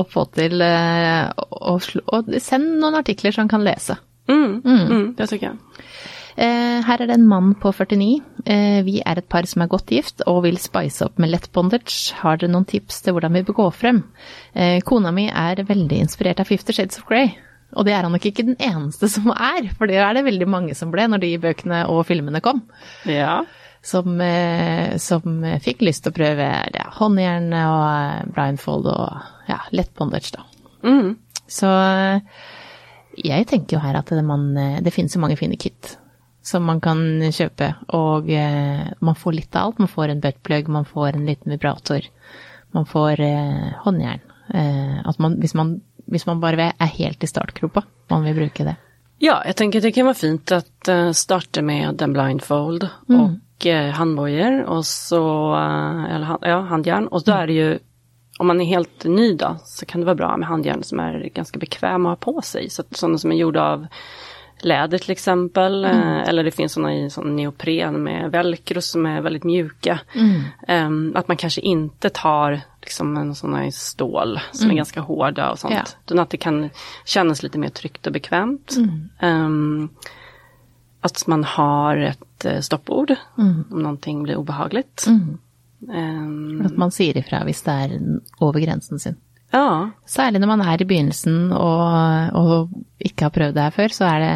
[0.00, 3.98] å få til eh, å, å, Send noen artikler som han kan lese.
[4.30, 4.62] Mm.
[4.64, 4.80] Mm.
[4.80, 5.04] mm.
[5.18, 5.84] Det tycker jeg.
[6.40, 8.22] Eh, her er det en mann på 49.
[8.46, 11.50] Eh, vi er et par som er godt gift og vil spice opp med lett
[11.52, 12.14] bondage.
[12.22, 14.02] Har dere noen tips til hvordan vi bør gå frem?
[14.86, 17.34] Kona mi er veldig inspirert av Fifty Shades of Grey.
[17.78, 20.48] Og det er han nok ikke den eneste som er, for det er det veldig
[20.50, 22.64] mange som ble når de bøkene og filmene kom.
[23.06, 23.42] Ja
[23.82, 29.60] som, eh, som fikk lyst til å prøve ja, håndjern og eh, blindfold og ja,
[29.72, 30.44] lett bondage, da.
[30.84, 31.16] Mm.
[31.50, 32.20] Så eh,
[33.24, 34.52] jeg tenker jo her at det, man,
[34.84, 35.96] det finnes jo mange fine kit
[36.44, 37.00] som man kan
[37.36, 38.30] kjøpe, og
[39.04, 39.82] man får litt av alt.
[39.82, 42.06] Man får en buttplug, man får en liten vibrator,
[42.72, 43.20] man får
[43.84, 44.22] håndjern.
[44.48, 45.74] at man, hvis, man,
[46.08, 48.74] hvis man bare er helt i startgropa, man vil bruke det.
[49.18, 53.20] Ja, jag tänker det kan vara fint att starta med en blindfold mm.
[53.20, 57.06] och Eh, handbojor och så, eh, eller ja, handjärn.
[57.06, 57.78] Och då är det ju,
[58.38, 61.30] om man är helt ny då, så kan det vara bra med handjärn som är
[61.34, 62.70] ganska bekväma att ha på sig.
[62.70, 63.86] Så sådana som är gjorda av
[64.62, 65.84] läder till exempel.
[65.84, 65.96] Mm.
[65.98, 70.00] Eh, eller det finns sådana i sån neopren med velcro som är väldigt mjuka.
[70.14, 70.86] Mm.
[70.86, 74.74] Um, att man kanske inte tar liksom en sån i stål som mm.
[74.74, 75.74] är ganska hårda och sånt.
[75.74, 75.82] Ja.
[76.04, 76.70] Utan att det kan
[77.04, 78.76] kännas lite mer tryggt och bekvämt.
[79.22, 79.88] Um,
[81.00, 83.64] att man har ett eh, stoppord mm.
[83.70, 85.06] om någonting blir obehagligt.
[85.06, 85.38] Mm.
[85.80, 87.94] Um, at man sier ifra hvis det er
[88.44, 89.16] over grensen sin.
[89.50, 89.90] Ja.
[90.06, 94.10] Særlig når man er i begynnelsen og, og ikke har prøvd det her før, så
[94.10, 94.34] er det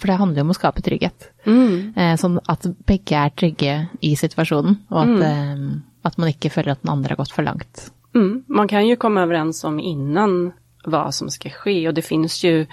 [0.00, 1.26] For det handler jo om å skape trygghet.
[1.44, 1.92] Mm.
[1.92, 5.64] Eh, sånn at begge er trygge i situasjonen, og at, eh,
[6.08, 7.90] at, man ikke føler at den andre har gått for langt.
[8.16, 8.44] Mm.
[8.48, 10.52] Man kan ju komma överens om innan
[10.84, 12.66] vad som ska ske och det finns ju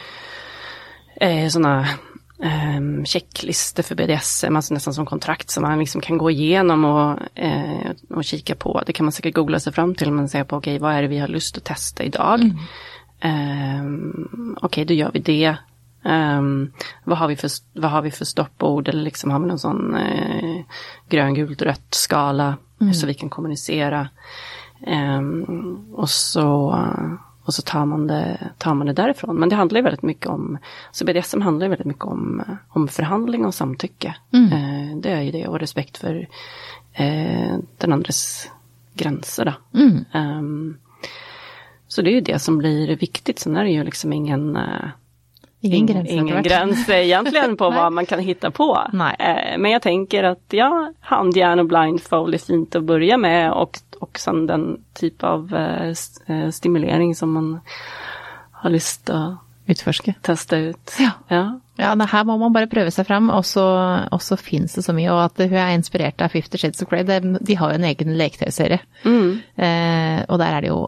[1.15, 1.87] eh, sådana
[2.43, 7.19] eh, checklistor för BDSM, alltså nästan som kontrakt som man liksom kan gå igenom och,
[7.39, 8.83] eh, och kika på.
[8.85, 11.01] Det kan man säkert googla sig fram till, men säga på okej, okay, vad är
[11.01, 12.41] det vi har lust att testa idag?
[12.41, 12.57] Mm.
[13.19, 13.85] Eh,
[14.55, 15.57] okej, okay, då gör vi det.
[16.03, 16.71] Um,
[17.03, 19.95] vad, har vi för, vad har vi för stoppord eller liksom har vi någon sån
[19.95, 20.61] eh,
[21.09, 22.93] grön, gult, rött skala mm.
[22.93, 24.09] så vi kan kommunicera.
[24.87, 26.79] Um, och så
[27.47, 29.35] och så tar man, det, tar man det därifrån.
[29.35, 30.57] Men det handlar ju väldigt mycket om,
[30.91, 34.15] så BDSM handlar ju väldigt mycket om, om förhandling och samtycke.
[34.33, 34.51] Mm.
[34.51, 36.27] Eh, det är ju det och respekt för
[36.93, 38.49] eh, den andres
[38.93, 39.45] gränser.
[39.45, 39.79] Då.
[39.79, 40.05] Mm.
[40.13, 40.77] Um,
[41.87, 43.39] så det är ju det som blir viktigt.
[43.39, 44.89] Sen är det ju liksom ingen uh,
[45.59, 48.81] Ingen gräns, ingen gräns egentligen på vad man kan hitta på.
[49.19, 53.77] Eh, men jag tänker att ja, handjärn och blindfold är fint att börja med och,
[54.01, 55.93] och sen den typ av eh,
[56.27, 57.59] eh, stimulering som man
[58.51, 59.37] har lust att
[59.69, 60.13] Utforske.
[60.21, 60.95] Testa ut.
[60.99, 61.11] Ja.
[61.27, 61.59] ja.
[61.75, 63.65] ja det her må man bare prøve seg fram, og så,
[64.15, 65.09] og så fins det så mye.
[65.11, 68.13] Og at hun er inspirert av Fifty Shades of Grey, de har jo en egen
[68.15, 68.79] leketøyserie.
[69.03, 69.33] Mm.
[69.59, 70.85] Eh, og der er det jo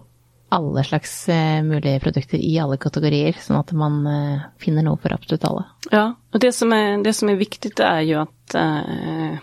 [0.56, 5.14] alle slags eh, mulige produkter i alle kategorier, sånn at man eh, finner noe for
[5.14, 5.68] absolutt alle.
[5.92, 9.36] Ja, och det som är, det som är viktigt är ju att eh,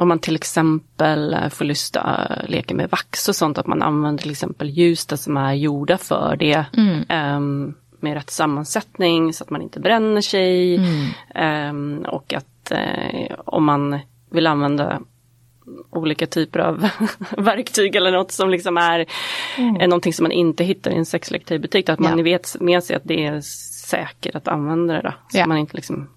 [0.00, 4.22] om man till exempel eh, får lysta leka med vax och sånt, att man använder
[4.22, 6.64] till exempel ljus som är gjorda för det.
[6.76, 7.04] Mm.
[7.08, 10.74] Eh, med rätt sammansättning så att man inte bränner sig.
[11.34, 12.04] Mm.
[12.04, 13.98] och att eh, om man
[14.30, 15.00] vill använda
[15.90, 16.88] olika typer av
[17.38, 19.06] verktyg eller något som liksom är,
[19.58, 19.74] mm.
[19.90, 21.88] någonting som man inte hittar i en sexlektivbutik.
[21.88, 22.24] Att man ja.
[22.24, 23.40] vet med sig att det är
[23.86, 25.02] säkert att använda det.
[25.02, 25.46] Då, så ja.
[25.46, 26.08] man inte liksom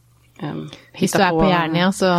[0.41, 0.63] um,
[0.97, 2.09] Hvis du er på, på Jernia, så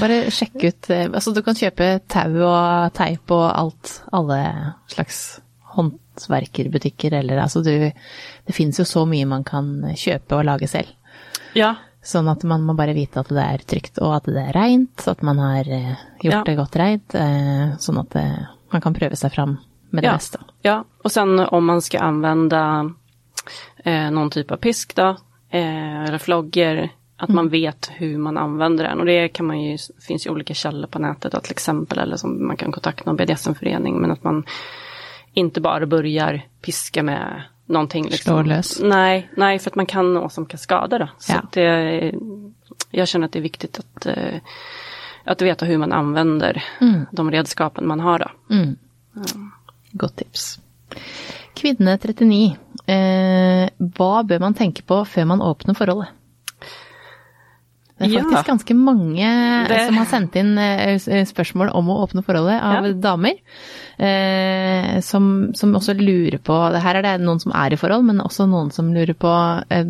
[0.00, 4.40] bare sjekk ut eh, altså Du kan kjøpe tau og teip og alt, alle
[4.92, 5.40] slags
[5.76, 10.94] håndverkerbutikker eller altså du Det finnes jo så mye man kan kjøpe og lage selv.
[11.56, 11.76] Ja,
[12.08, 15.02] Sånn at man må bare vite at det er trygt, og at det er reint,
[15.10, 16.44] at man har eh, gjort ja.
[16.46, 17.16] det godt reint.
[17.18, 18.14] Eh, sånn at
[18.72, 19.56] man kan prøve seg fram
[19.90, 20.12] med det ja.
[20.12, 20.38] meste.
[20.62, 22.90] Ja, och sen om man ska använda
[23.84, 25.16] eh, någon typ av pisk då,
[25.50, 27.36] eh, eller flogger, att mm.
[27.36, 29.00] man vet hur man använder den.
[29.00, 29.78] Och det kan man ju,
[30.08, 33.16] finns ju olika källor på nätet då, till exempel, eller som man kan kontakta någon
[33.16, 34.44] BDSM-förening, men att man
[35.32, 38.04] inte bara börjar piska med någonting.
[38.04, 38.46] Liksom.
[38.46, 38.80] lös.
[38.82, 40.98] Nej, nej, för att man kan nå som kan skada.
[40.98, 41.08] Då.
[41.18, 41.42] Så Ja.
[41.52, 42.12] det,
[42.90, 44.40] jag känner att det är viktigt att, eh,
[45.24, 46.64] att veta hur man använder
[47.10, 48.18] de redskapen man har.
[48.18, 48.54] Då.
[48.54, 48.76] Mm.
[49.92, 50.60] Godt tips.
[51.54, 52.56] Kvinne 39.
[52.86, 56.17] Eh, hva bør man tenke på før man åpner forholdet?
[57.98, 58.20] Det er Ja.
[58.22, 62.62] faktisk ganske mange Det- som har sendt inn eh, s- spørsmål om å åpne forholdet
[62.62, 62.92] av Ja.
[62.92, 63.34] damer.
[63.98, 68.04] Eh, som, som også lurer på det Her er det noen som er i forhold,
[68.04, 69.32] men også noen som lurer på
[69.70, 69.84] eh,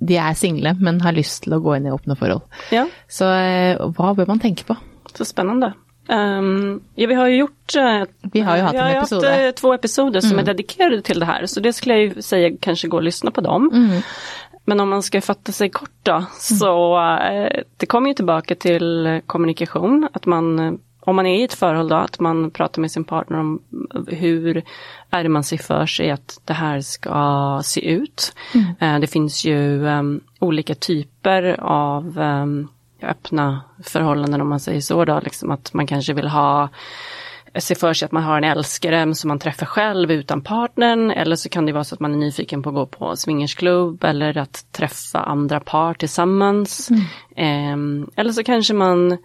[0.00, 2.42] De er single, men har lyst til å gå inn i åpne forhold.
[2.72, 4.76] Ja, Så eh, hva bør man tenke på?
[5.14, 5.72] så spännande.
[6.10, 9.28] Ehm, ja, vi har ju gjort, eh, Vi har ju haft vi har episode.
[9.28, 12.22] Haft, eh, två episoder som är dedikerade till det här, så det skulle jag ju
[12.22, 13.70] säga kanske gå och lyssna på dem.
[14.64, 19.06] Men om man ska fatta sig kort då, så eh, det kommer ju tillbaka till
[19.06, 20.72] eh, kommunikation, att man eh,
[21.06, 23.62] om man är i ett förhåll då, att man pratar med sin partner om
[24.08, 24.62] hur
[25.10, 28.34] är det man ser för sig att det här ska se ut.
[28.80, 32.68] Eh, Det finns ju em, olika typer av em,
[33.02, 36.68] öppna förhållanden om man säger så då, liksom att man kanske vill ha
[37.58, 41.36] se för sig att man har en älskare som man träffar själv utan partnern eller
[41.36, 44.36] så kan det vara så att man är nyfiken på att gå på swingersklubb eller
[44.38, 46.88] att träffa andra par tillsammans.
[47.36, 49.18] Ehm, eller så kanske man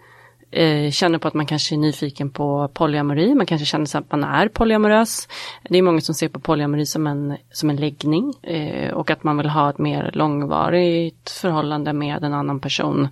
[0.50, 4.10] eh, känner på att man kanske är nyfiken på polyamori, man kanske känner sig att
[4.10, 5.28] man är polyamorös.
[5.68, 9.24] Det är många som ser på polyamori som en, som en läggning eh, och att
[9.24, 13.08] man vill ha ett mer långvarigt förhållande med en annan person.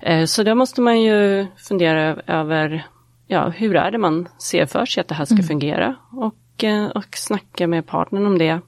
[0.00, 2.86] Eh, Så då måste man ju fundera över,
[3.30, 5.96] ja, hur är det man ser för sig att det här ska fungera?
[6.12, 8.60] Och, eh, och snacka med partnern om det.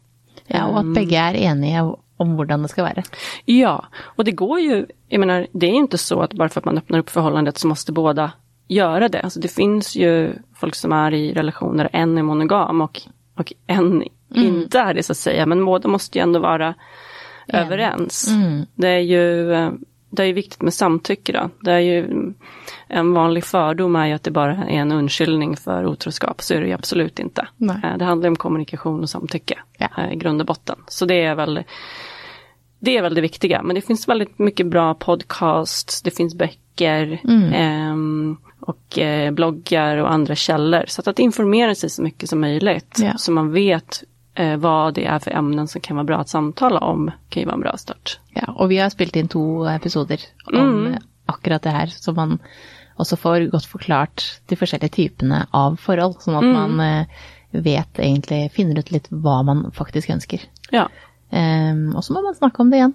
[0.46, 1.82] Ja, og at begge er enige
[2.16, 3.02] om hvordan det skal være.
[3.44, 3.84] Ja,
[4.16, 6.78] och det går ju, jag menar, det är inte så att bara för att man
[6.78, 8.32] öppnar upp förhållandet så måste båda
[8.68, 9.20] göra det.
[9.20, 13.00] Alltså det finns ju folk som är i relationer, en är monogam och,
[13.36, 14.02] och en
[14.34, 16.74] inte är det så att säga, men båda måste ju ändå vara
[17.48, 18.28] överens.
[18.74, 19.70] Det är ju eh,
[20.10, 21.50] det är viktigt med samtycke då.
[21.60, 22.32] Det är ju
[22.92, 26.42] en vanlig fördom är ju att det bara är en undskyldning för otroskap.
[26.42, 27.46] Så är det ju absolut inte.
[27.56, 27.76] Nej.
[27.84, 29.88] Eh, Det handlar om kommunikation och samtycke Ja.
[29.98, 30.76] eh, i grund och botten.
[30.88, 31.62] Så det är väl
[32.78, 33.62] det är väl det viktiga.
[33.62, 37.20] Men det finns väldigt mycket bra podcasts, det finns böcker
[37.54, 40.84] ehm, och eh, bloggar och andra källor.
[40.88, 42.98] Så att, att informera sig så mycket som möjligt.
[43.02, 43.12] Ja.
[43.18, 44.02] Så man vet
[44.34, 47.10] eh, vad det är för ämnen som kan vara bra att samtala om.
[47.28, 48.20] kan ju vara en bra start.
[48.34, 50.94] Ja, og vi har spilt inn to episoder om Mm.
[51.26, 52.38] akkurat det her, så man
[52.98, 56.52] også får godt forklart de forskjellige typene av forhold, sånn at Mm.
[56.52, 57.06] man eh,
[57.52, 60.40] vet egentlig, finner ut litt hva man faktisk ønsker.
[60.72, 60.88] Ja.
[61.32, 62.94] Um, og så må man snakke om det igjen.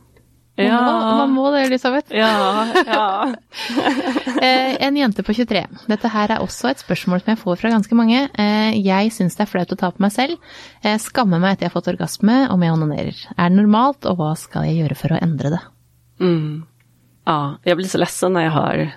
[0.58, 0.80] Man, Ja.
[0.82, 2.12] må, man må det, Elisabeth.
[2.12, 3.34] Ja, ja.
[4.42, 5.64] Eh, en jente på 23.
[5.88, 8.30] Dette her er også et spørsmål som jeg får fra ganske mange.
[8.38, 10.38] Eh, jeg syns det er flaut å ta på meg selv.
[10.84, 13.18] Eh, skammer meg etter jeg har fått orgasme om jeg onanerer.
[13.38, 15.62] Er det normalt, og hva skal jeg gjøre for å endre det?
[16.20, 16.64] Mm.
[17.28, 18.92] ja, jag blir så ledsen när jag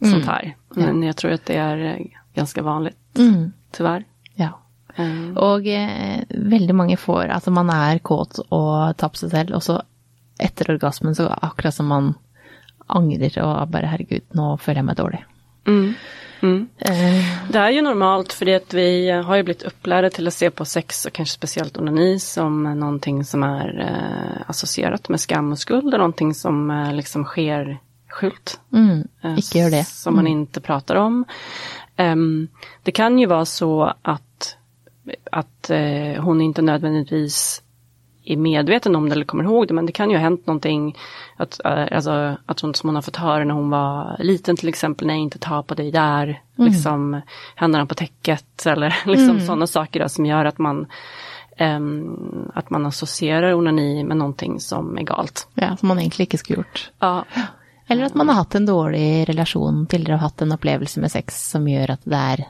[0.00, 0.56] hör sånt här.
[0.74, 3.52] Men jag tror att det är eh, ganska vanligt, Mm.
[3.72, 4.04] tyvärr.
[4.34, 4.48] Ja.
[4.96, 9.54] Eh, Og eh, veldig mange får Altså, man er kåt og tar på seg selv,
[9.54, 9.80] og så
[10.38, 12.14] etter orgasmen så akkurat som man
[12.86, 15.24] angrer og bare herregud, nå føler jeg meg dårlig.
[15.66, 15.94] Mm.
[16.42, 16.68] Mm.
[16.78, 20.34] Eh, Det är ju normalt för det att vi har ju blivit upplärda till att
[20.34, 25.52] se på sex och kanske speciellt onani som någonting som är eh, associerat med skam
[25.52, 27.78] och skuld och någonting som eh, liksom sker
[28.14, 28.60] skjult.
[28.72, 29.84] mm, eh, ikke gjør det.
[29.90, 31.24] Som man inte pratar om.
[31.96, 32.48] Ehm,
[32.82, 34.56] det kan ju vara så att,
[35.30, 37.62] att eh, hon inte nödvändigtvis
[38.24, 40.96] är medveten om det eller kommer ihåg det, men det kan ju ha hänt någonting,
[41.36, 44.68] att, eh, alltså, att hon, som hon har fått höra när hon var liten till
[44.68, 47.20] exempel, nej inte ta på dig där, liksom
[47.54, 50.86] händerna på täcket eller liksom sådana saker då, som gör att man
[51.56, 55.48] ehm, att man associerar onani med någonting som är galt.
[55.54, 56.90] Ja, som man egentlig ikke skulle gjort.
[56.98, 57.24] Ja,
[57.88, 61.36] Eller at man har hatt en dårlig relasjon tidligere og hatt en opplevelse med sex
[61.52, 62.44] som gjør at det er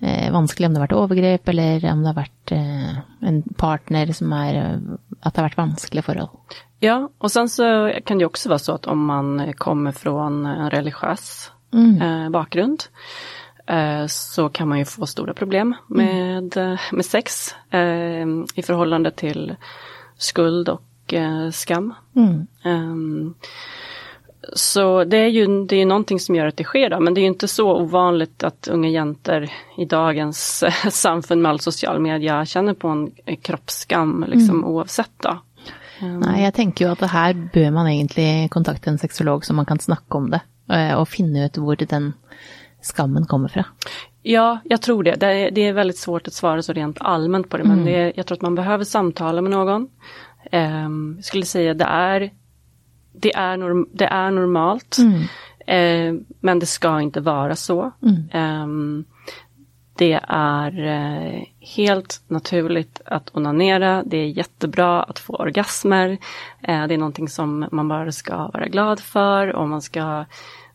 [0.00, 4.14] eh, vanskelig, om det har vært overgrep, eller om det har vært eh, en partner
[4.16, 6.56] som er eh, At det har vært vanskelige forhold.
[6.84, 10.70] Ja, och sen så kan det också vara så att om man kommer från en
[10.70, 11.50] religiös
[12.00, 12.84] eh, bakgrund
[13.66, 17.54] eh, så kan man ju få stora problem med, eh, med sex
[18.54, 19.56] i förhållande till
[20.16, 21.14] skuld och
[21.52, 21.94] skam.
[22.16, 23.34] Mm.
[24.52, 27.20] Så det är ju det är någonting som gör att det sker då, men det
[27.20, 32.46] är ju inte så ovanligt att unga jäntor i dagens samfund med all social media
[32.46, 33.10] känner på en
[33.42, 35.38] kroppsskam liksom oavsett då.
[36.02, 39.78] Nei, jeg tenker jo at her bør man egentlig kontakte en sexolog så man kan
[39.78, 40.40] snakke om det,
[40.72, 42.12] eh, og finne ut hvor den
[42.82, 43.64] skammen kommer fra.
[44.22, 45.14] Ja, jag tror det.
[45.20, 47.94] Det är, det är väldigt svårt att svara så rent allmänt på det, men det
[47.94, 49.88] är, jag tror att man behöver samtala med någon.
[50.52, 52.30] Um, jag skulle säga det är,
[53.14, 57.92] det är, norm, det är normalt, uh, men det ska inte vara så.
[58.34, 59.04] Um,
[59.96, 66.10] det är uh, helt naturligt att onanera, det är jättebra att få orgasmer.
[66.68, 70.24] Uh, det är någonting som man bara ska vara glad för och man ska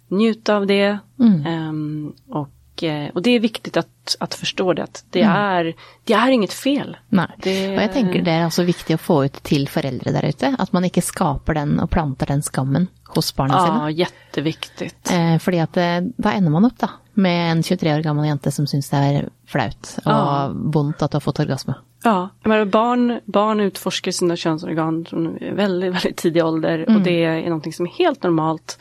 [0.07, 0.99] njuta av det.
[1.17, 2.49] Um, och
[2.83, 5.35] Eh, och det är viktigt att, att förstå det, att det, mm.
[5.35, 6.97] är, det är inget fel.
[7.09, 7.27] Nej.
[7.37, 7.77] Det...
[7.77, 10.71] Och jag tänker det är också viktigt att få ut till föräldrar där ute, att
[10.71, 13.77] man inte skapar den och plantar den skammen hos barnen ja, sina.
[13.77, 15.11] Ja, jätteviktigt.
[15.11, 18.51] Eh, för att eh, då ändrar man upp då, med en 23 år gammal jente
[18.51, 20.53] som syns det är flaut och ja.
[20.75, 21.71] ont att har fått orgasm.
[22.03, 26.95] Ja, men barn, barn utforskar sina könsorgan från väldigt, väldigt tidig ålder mm.
[26.95, 28.79] och det är någonting som är helt normalt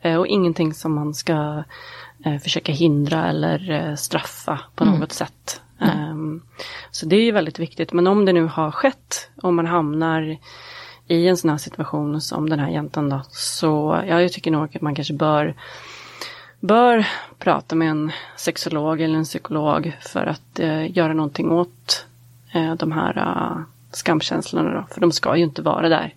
[0.00, 1.62] eh, och ingenting som man ska
[2.42, 5.00] försöka hindra eller eh, straffa på mm.
[5.00, 5.60] något sätt.
[5.78, 6.42] Um,
[6.90, 7.92] så det är ju väldigt viktigt.
[7.92, 10.38] Men om det nu har skett, om man hamnar
[11.06, 14.76] i en sån här situation som den här jäntan då, så ja, jag tycker nog
[14.76, 15.54] att man kanske bör
[16.60, 17.06] bör
[17.38, 22.06] prata med en sexolog eller en psykolog för att eh, göra någonting åt
[22.52, 26.14] eh, de här uh, skamkänslorna då, för de ska ju inte vara där.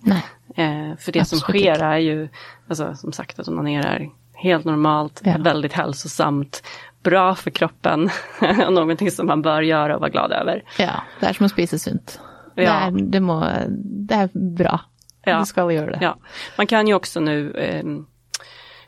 [0.55, 1.27] Eh, för det Absolut.
[1.27, 2.29] som sker är ju,
[2.67, 4.09] alltså, som sagt att onanerar
[4.43, 5.36] helt normalt, ja.
[5.39, 6.63] väldigt hälsosamt,
[7.03, 8.10] bra för kroppen
[8.67, 10.63] och någonting som man bör göra och vara glad över.
[10.77, 12.19] Ja, det är som att spisa sunt.
[12.56, 12.63] Ja.
[12.63, 14.79] Det, är, det, må, det är bra.
[15.25, 15.39] Ja.
[15.39, 15.99] Du ska göra det.
[16.01, 16.17] Ja.
[16.58, 17.84] Man kan ju också nu eh,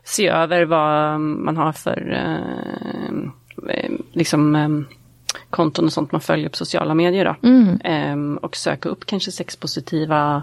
[0.04, 2.12] se över vad man har för
[3.68, 4.68] eh, liksom eh,
[5.50, 7.24] konton och sånt man följer på sociala medier.
[7.24, 7.48] Då.
[7.48, 7.80] Mm.
[7.80, 10.42] Eh, och söka upp kanske sexpositiva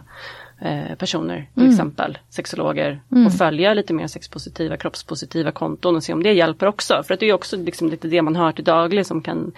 [0.63, 1.73] Eh, personer, till mm.
[1.73, 3.25] exempel sexologer, mm.
[3.25, 7.03] och följa lite mer sexpositiva, kroppspositiva konton och se om det hjälper också.
[7.03, 9.51] För att det är också liksom lite det man hör till daglig som kan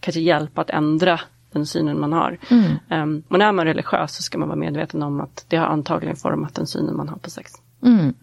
[0.00, 1.20] kanske hjälpa att ändra
[1.52, 2.38] den synen man har.
[2.50, 2.72] Mm.
[2.90, 5.66] Um, och när man är religiös så ska man vara medveten om att det har
[5.66, 7.52] antagligen format den synen man har på sex.
[7.82, 8.14] Mm.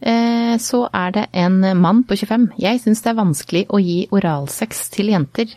[0.00, 2.52] Eh, så är det en man på 25.
[2.56, 5.48] Jag syns det är vanskligt att ge oralsex till jenter.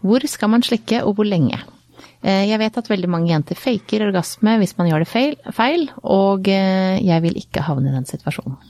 [0.00, 1.60] Var ska man slicka och hur länge?
[2.26, 5.04] Eh, jag vet att väldigt många jenter fejkar orgasm om man gör det
[5.52, 8.56] fel, och eh, jag vill inte hamna i den situationen.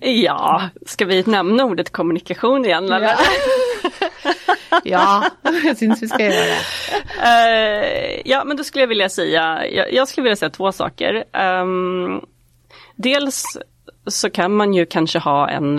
[0.00, 2.84] Ja, ska vi nämna ordet kommunikation igen?
[2.84, 3.00] Eller?
[3.02, 3.16] Ja.
[4.84, 5.24] ja,
[5.64, 6.58] jag syns vi ska göra det.
[7.22, 11.24] Uh, ja, men då skulle jag vilja säga, jag, jag skulle vilja säga två saker.
[11.62, 12.20] Um,
[12.96, 13.44] dels
[14.06, 15.78] så kan man ju kanske ha en,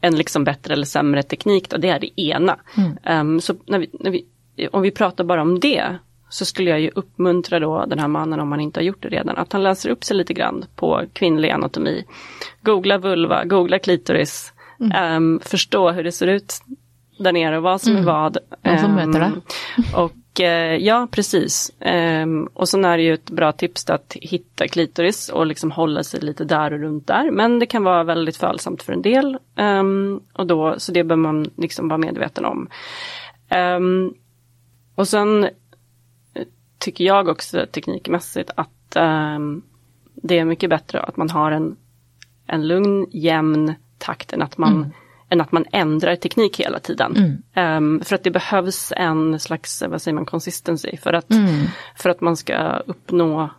[0.00, 2.58] en liksom bättre eller sämre teknik, då, det är det ena.
[2.76, 3.20] Mm.
[3.20, 4.24] Um, så när vi, när vi
[4.68, 5.98] om vi pratar bara om det
[6.30, 9.08] så skulle jag ju uppmuntra då den här mannen om han inte har gjort det
[9.08, 12.04] redan, att han läser upp sig lite grann på kvinnlig anatomi.
[12.62, 15.16] Googla vulva, googla klitoris, mm.
[15.16, 16.54] um, förstå hur det ser ut
[17.18, 18.02] där nere och vad som mm.
[18.02, 18.38] är vad.
[18.62, 19.26] Vad som möter det.
[19.26, 19.40] Ehm,
[19.94, 21.72] och uh, ja, precis.
[22.24, 26.02] Um, och sen är det ju ett bra tips att hitta klitoris och liksom hålla
[26.02, 27.30] sig lite där och runt där.
[27.30, 29.38] Men det kan vara väldigt följsamt för en del.
[29.56, 32.68] Um, och då, så det bör man liksom vara medveten om.
[35.00, 36.46] Och sen eh,
[36.78, 38.96] tycker jag också teknikmässigt att
[39.36, 39.62] um,
[40.14, 41.76] det är mycket bättre att man har en,
[42.46, 44.90] en lugn, jämn takt än att man mm.
[45.28, 47.40] än att man ändrar teknik hela tiden.
[47.54, 47.76] Mm.
[47.76, 51.66] Um, för att det behövs en slags, vad säger man, consistency för att, mm.
[51.96, 53.50] för att man ska uppnå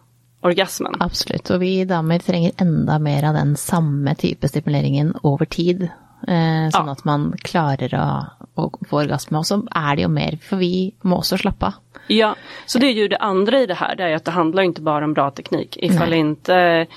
[0.42, 0.94] orgasmen.
[1.00, 5.90] Absolut, och vi damer tränger ända mer av den samma typ av stimuleringen över tid.
[6.28, 6.92] Eh, sånn ja.
[6.92, 8.08] at man klarer å,
[8.56, 9.38] å, få orgasme.
[9.38, 11.74] Och så är det ju mer, för vi måste slappa
[12.08, 14.64] Ja, så det är ju det andra i det här, det är att det handlar
[14.64, 15.78] inte bara om bra teknik.
[15.78, 16.20] Ifall Nej.
[16.20, 16.88] inte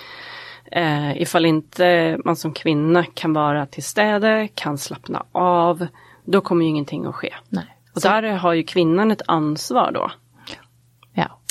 [0.73, 5.87] eh, ifall inte man som kvinna kan vara till städe, kan slappna av,
[6.25, 7.35] då kommer ju ingenting att ske.
[7.49, 7.77] Nej.
[7.95, 8.09] Och så.
[8.09, 10.11] där har ju kvinnan ett ansvar då.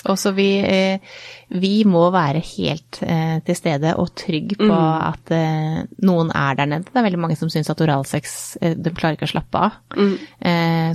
[0.09, 0.99] Och så vi, eh,
[1.47, 5.03] vi må være helt eh, til stede og trygg på mm.
[5.09, 6.89] at eh, noen er der nede.
[6.89, 9.77] Det er veldig mange som syns at oralsex de klarer ikke å slappe av.
[9.95, 10.15] Mm.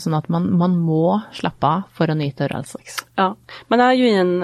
[0.02, 3.00] Sånn at man, man, må slappe av for å nyte oralsex.
[3.18, 3.32] Ja,
[3.68, 4.38] man är ju i en,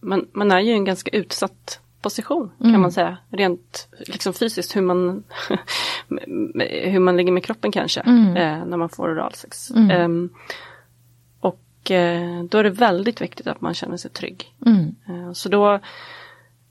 [0.00, 2.80] man, man ju i en ganska utsatt position kan mm.
[2.80, 3.16] man säga.
[3.30, 5.24] Rent liksom fysiskt hur man,
[6.68, 8.36] hur man ligger med kroppen kanske mm.
[8.36, 9.70] eh, när man får oralsex.
[9.70, 10.08] Um, Eh,
[12.48, 14.54] då är det väldigt viktigt att man känner sig trygg.
[14.66, 14.94] Mm.
[15.08, 15.80] Eh, så då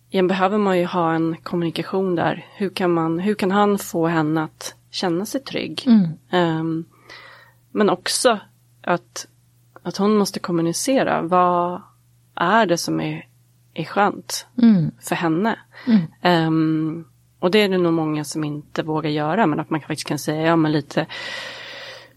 [0.10, 2.46] igen, behöver man ju ha en kommunikation där.
[2.56, 5.84] Hur kan, man, hur kan han få henne att känna sig trygg?
[5.88, 6.60] Mm.
[6.60, 6.86] Um,
[7.72, 8.40] men också
[8.82, 9.28] att,
[9.84, 11.22] att hon måste kommunicera.
[11.22, 11.82] Vad
[12.36, 13.28] är det som är,
[13.74, 14.92] är skönt mm.
[15.02, 15.60] för henne?
[16.24, 17.06] Um,
[17.40, 20.20] och det är det nog många som inte vågar göra, men att man faktiskt kan
[20.20, 21.06] säga, ja men lite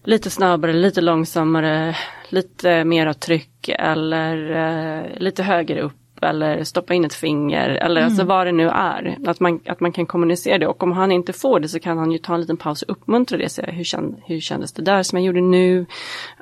[0.03, 1.95] lite snabbare, lite långsammare,
[2.29, 7.97] lite mera tryck eller eh, lite högre upp eller stoppa in ett finger eller alltså
[7.97, 8.05] mm.
[8.05, 9.17] alltså vad det nu är.
[9.27, 11.97] Att man, att man kan kommunicera det och om han inte får det så kan
[11.97, 13.49] han ju ta en liten paus och uppmuntra det.
[13.49, 15.85] Säga, hur, känd, hur kändes det där som jag gjorde nu?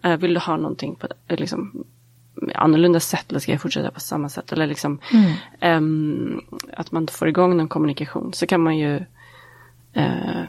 [0.05, 1.83] Uh, vill du ha någonting på liksom,
[2.55, 4.51] annorlunda sätt eller ska jag fortsätta på samma sätt?
[4.51, 4.99] Eller liksom
[5.61, 5.77] mm.
[5.77, 6.41] um,
[6.73, 8.33] att man får igång någon kommunikation.
[8.33, 8.99] Så kan man ju
[9.93, 10.47] ja,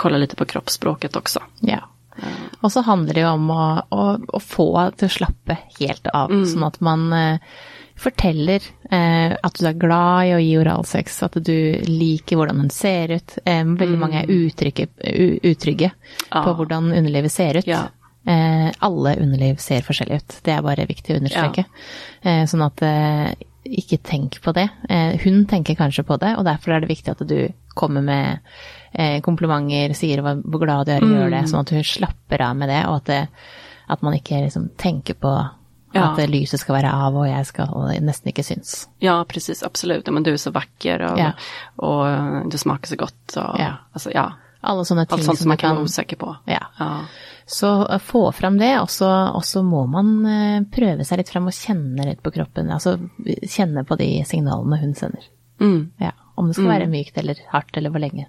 [0.00, 1.42] kolla lite på kroppsspråket också.
[1.60, 1.78] Ja.
[2.60, 6.30] Och så handlar det ju om att, att, att få det att slappa helt av,
[6.30, 6.46] mm.
[6.46, 7.38] så att man eh,
[7.96, 12.72] forteller eh, at du er glad i å gi oralsex, at du liker hvordan den
[12.72, 13.36] ser ut.
[13.44, 14.00] Eh, veldig mm.
[14.00, 14.88] mange er utrygge,
[15.42, 15.90] utrygge
[16.30, 16.42] ja.
[16.42, 17.68] på hvordan underlivet ser ut.
[17.68, 17.88] Ja.
[18.78, 21.64] Alle underliv ser forskjellig ut, det er bare viktig å understreke.
[21.64, 22.40] Ja.
[22.40, 23.32] Eh, sånn at eh,
[23.64, 24.68] ikke tenk på det.
[24.88, 28.52] Eh, hun tenker kanskje på det, og derfor er det viktig at du kommer med
[29.22, 31.50] komplimenter, sier hvor glad du i å gjøre det, mm.
[31.52, 33.20] sånn at hun slapper av med det, og at, det,
[33.94, 35.34] at man ikke liksom tenker på
[35.92, 36.04] Ja.
[36.04, 38.88] Att lyset ska vara av och jag ska och nästan inte syns.
[38.98, 40.06] Ja, precis, absolut.
[40.10, 41.32] Men du är så vacker och, ja.
[41.76, 42.06] och
[42.50, 43.36] du smakar så gott.
[43.36, 43.72] Och, ja.
[43.92, 44.32] Alltså, ja.
[44.60, 46.36] Alla sådana ting Allt sånt som man kan vara osäker på.
[46.44, 46.66] Ja.
[46.78, 46.98] ja.
[47.46, 51.46] Så få fram det, och så, och så må man uh, pröva sig lite fram
[51.46, 52.70] och känna lite på kroppen.
[52.70, 52.98] Alltså
[53.48, 55.20] känna på de signalerna hon sänder.
[55.60, 55.90] Mm.
[55.96, 56.12] Ja.
[56.40, 56.78] Om det ska mm.
[56.78, 58.28] vara mjukt eller hårt eller hur länge.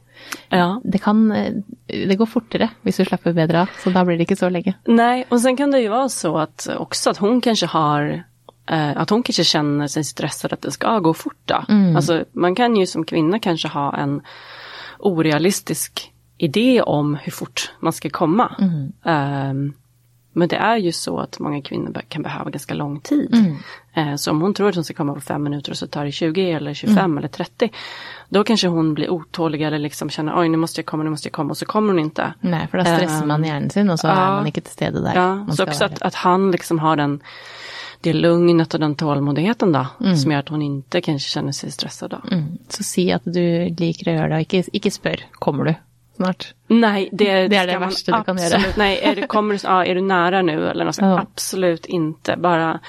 [0.50, 0.82] Ja.
[0.84, 1.54] Det, kan, eh,
[1.88, 4.74] det går fortare om du släpper bättre så då blir det inte så länge.
[4.86, 8.24] Nej, och sen kan det ju vara så att också att hon kanske har
[8.70, 11.52] eh, att hon kanske känner sig stressad att det ska gå fort.
[11.70, 11.96] Mm.
[11.96, 14.22] Alltså, man kan ju som kvinna kanske ha en
[15.00, 18.56] orealistisk idé om hur fort man ska komma.
[18.60, 18.94] Mm.
[19.50, 19.74] Um,
[20.34, 23.34] men det är ju så att många kvinnor kan behöva ganska lång tid.
[23.34, 23.56] Mm.
[23.94, 26.06] Eh, så om hon tror att hon ska komma på fem minuter och så tar
[26.06, 27.18] det 20 eller 25 mm.
[27.18, 27.70] eller 30.
[28.30, 31.28] Då kanske hon blir otålig eller liksom känner oj nu måste jag komma, nu måste
[31.28, 32.34] jag komma och så kommer hon inte.
[32.40, 35.02] Nej för då stressar man hjärnan sin och så ja, är man inte till stede
[35.02, 35.16] där.
[35.16, 37.22] Ja, så också att, att, han liksom har den
[38.02, 40.18] det lugnet och den tålmodigheten då, mm.
[40.18, 42.22] som gör att hon inte kanske känner sig stressad då.
[42.32, 42.58] Mm.
[42.70, 45.76] Så säg att du liker att göra det och inte, inte spör, kommer du?
[46.16, 46.54] Snart.
[46.68, 48.62] Nej, det, det är det värsta du kan göra.
[48.78, 50.98] Nej, är, det, kommer, ja, är du nära nu eller något?
[50.98, 51.20] Ja.
[51.20, 52.38] Absolut inte.
[52.38, 52.80] Bara,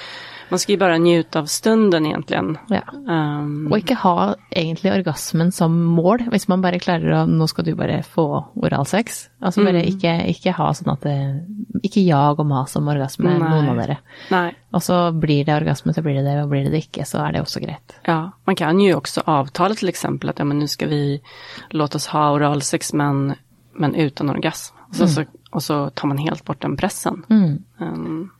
[0.52, 2.58] man ska ju bara njuta av stunden egentligen.
[2.68, 2.82] Ja.
[3.12, 6.20] Um, och inte ha egentligen orgasmen som mål.
[6.32, 9.30] Om man bara klarar att, nu ska du bara få oralsex.
[9.40, 9.72] Alltså mm.
[9.72, 11.46] bara inte, inte ha så att det,
[11.82, 13.96] inte jag och mas om orgasm med någon av er.
[14.30, 14.54] Nej.
[14.70, 17.18] Och så blir det orgasm så blir det det och blir det det inte så
[17.18, 17.94] är det också grejt.
[18.04, 21.22] Ja, man kan ju också avtala till exempel att ja, men nu ska vi
[21.70, 23.34] låta oss ha oralsex men,
[23.74, 24.76] men utan orgasm.
[24.88, 25.14] Och så, mm.
[25.14, 27.22] så, och så tar man helt bort den pressen.
[27.30, 27.64] Mm.
[27.78, 28.30] Um,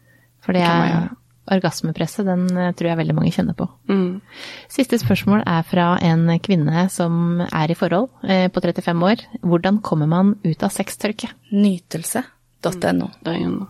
[0.40, 1.08] För det, det är
[1.44, 3.68] orgasmepresset, den eh, tror jag väldigt många känner på.
[3.88, 4.20] Mm.
[4.68, 9.16] Siste spørsmål är från en kvinna som är i förhållande eh, på 35 år.
[9.42, 11.28] Hur kommer man ut av sextørke?
[11.50, 12.80] Nytelse.no.
[12.84, 13.10] Mm.
[13.20, 13.66] Det är en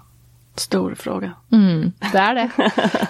[0.57, 1.33] stor fråga.
[1.53, 2.51] Mm, det är det.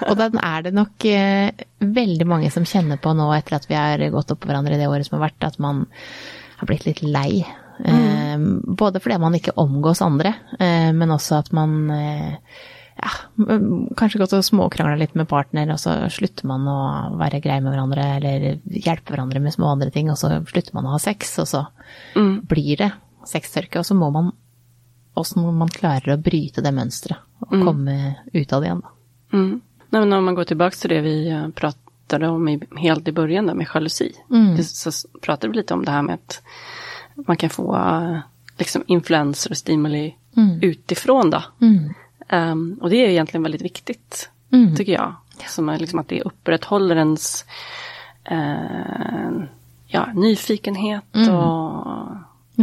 [0.10, 3.74] Och den är det nog eh, väldigt många som känner på nu efter att vi
[3.74, 5.86] har gått upp på varandra i det året som har varit, att man
[6.56, 7.46] har blivit lite lei.
[7.84, 8.02] Mm.
[8.04, 11.90] Eh, både för att man inte omgås andra, eh, men också att man
[12.96, 13.10] ja,
[13.96, 17.72] kanske gått och småkrangla lite med partner och så slutar man att vara grei med
[17.72, 21.38] varandra eller hjälpa varandra med små andra ting och så slutar man att ha sex
[21.38, 21.66] och så
[22.16, 22.40] mm.
[22.44, 22.90] blir det
[23.26, 24.32] sextörke och så må man
[25.14, 27.66] också man klarar att bryta det mönstret och mm.
[27.66, 28.82] komma ut av det igen.
[29.32, 29.60] Mm.
[29.90, 33.12] Nej, men om man går tillbaka till det vi eh, pratade om i, helt i
[33.12, 34.12] början där med jalusi.
[34.30, 34.62] Mm.
[34.62, 34.90] Så
[35.20, 36.42] pratade vi lite om det här med att
[37.26, 38.18] man kan få eh,
[38.58, 40.58] liksom influenser och stimuli mm.
[40.62, 41.42] utifrån då.
[42.32, 44.76] Um, och det är egentligen väldigt viktigt, mm.
[44.76, 45.14] tycker jag.
[45.48, 47.44] Som är liksom att det upprätthåller ens
[48.30, 49.44] uh,
[49.86, 51.34] ja, nyfikenhet mm.
[51.34, 51.86] och,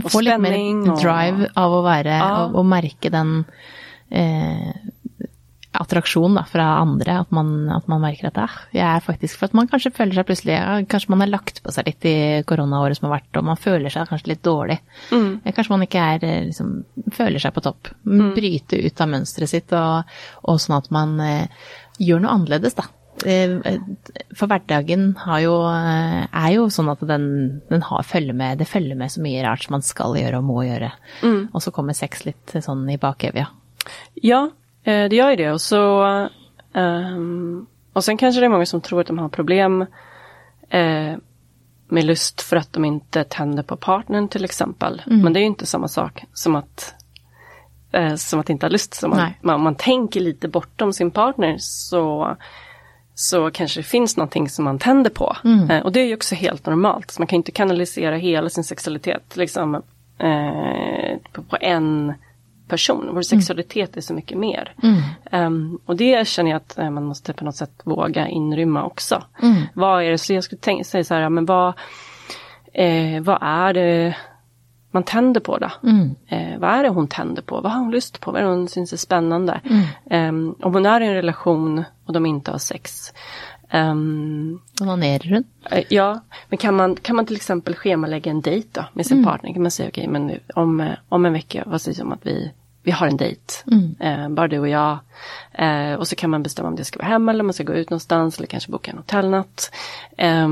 [0.03, 0.80] och spänning.
[0.80, 2.45] lite mer drive och, av att vara ja.
[2.45, 3.45] och, och märka den
[4.09, 4.76] eh,
[5.80, 7.19] attraksjon da, fra andre.
[7.23, 10.17] At man, at man, merker at ah, jeg er faktisk For at man kanskje føler
[10.17, 12.15] seg plutselig ja, Kanskje man har lagt på seg litt i
[12.49, 14.80] koronaåret som har vært, og man føler seg kanskje litt dårlig.
[15.15, 15.41] Mm.
[15.47, 16.77] Kanskje man ikke er eh, liksom,
[17.15, 17.91] føler seg på topp.
[18.03, 18.30] Mm.
[18.36, 21.67] Bryte ut av mønsteret sitt, og, og, sånn at man eh,
[21.99, 22.88] gjør noe annerledes, da.
[23.27, 23.55] Eh,
[24.38, 25.09] for hverdagen
[25.43, 27.25] jo, eh, er jo sånn at den,
[27.71, 30.47] den har, følger med, det følger med så mye rart som man skal gjøre og
[30.51, 30.93] må gjøre.
[31.23, 31.41] Mm.
[31.51, 33.49] Og så kommer sex litt sånn i bakevja.
[34.23, 36.03] Ja, Eh, det gör ju det och så
[36.73, 39.82] um, och sen kanske det är många som tror att de har problem
[40.69, 41.15] eh,
[41.88, 45.01] med lust för att de inte tänder på partnern till exempel.
[45.07, 45.21] Mm.
[45.21, 46.93] Men det är ju inte samma sak som att
[47.91, 48.93] eh, som att inte ha lust.
[48.93, 52.38] Så man, man, man, tänker lite bortom sin partner så,
[53.15, 55.36] så kanske det finns någonting som man tänder på.
[55.43, 55.69] Mm.
[55.69, 57.11] Eh, och det är ju också helt normalt.
[57.11, 59.75] Så man kan inte kanalisera hela sin sexualitet liksom,
[60.17, 62.13] eh, på, på, en
[62.70, 63.05] person.
[63.05, 63.24] Vår mm.
[63.24, 64.74] sexualitet är så mycket mer.
[64.84, 65.47] Mm.
[65.47, 69.24] Um, och det känner jag att uh, man måste på något sätt våga inrymma också.
[69.41, 69.61] Mm.
[69.74, 71.74] Vad är det, så jag skulle tänka, säga så här, men vad,
[72.74, 74.15] eh, vad är det
[74.91, 75.72] man tänder på då?
[75.84, 76.15] Mm.
[76.28, 77.61] Eh, vad är det hon tänder på?
[77.61, 78.32] Vad har hon lust på?
[78.32, 79.61] Vad är det hon syns är spännande?
[80.11, 83.13] Um, om hon är i en relation och de inte har sex.
[83.74, 85.43] Um, Onanerar hon?
[85.78, 89.17] Uh, ja, men kan man, kan man till exempel schemalägga en dejt då med sin
[89.17, 89.26] mm.
[89.26, 89.53] partner?
[89.53, 92.26] Kan man säga okej, okay, men om, eh, om en vecka, vad sägs om att
[92.26, 92.51] vi
[92.90, 93.96] vi har en dejt, mm.
[94.00, 95.00] eh, bara du och jag.
[95.54, 97.64] Eh, och så kan man bestämma om det ska vara hemma eller om man ska
[97.64, 99.72] gå ut någonstans eller kanske boka en hotellnatt.
[100.18, 100.48] Eh,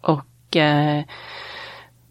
[0.00, 1.04] och eh,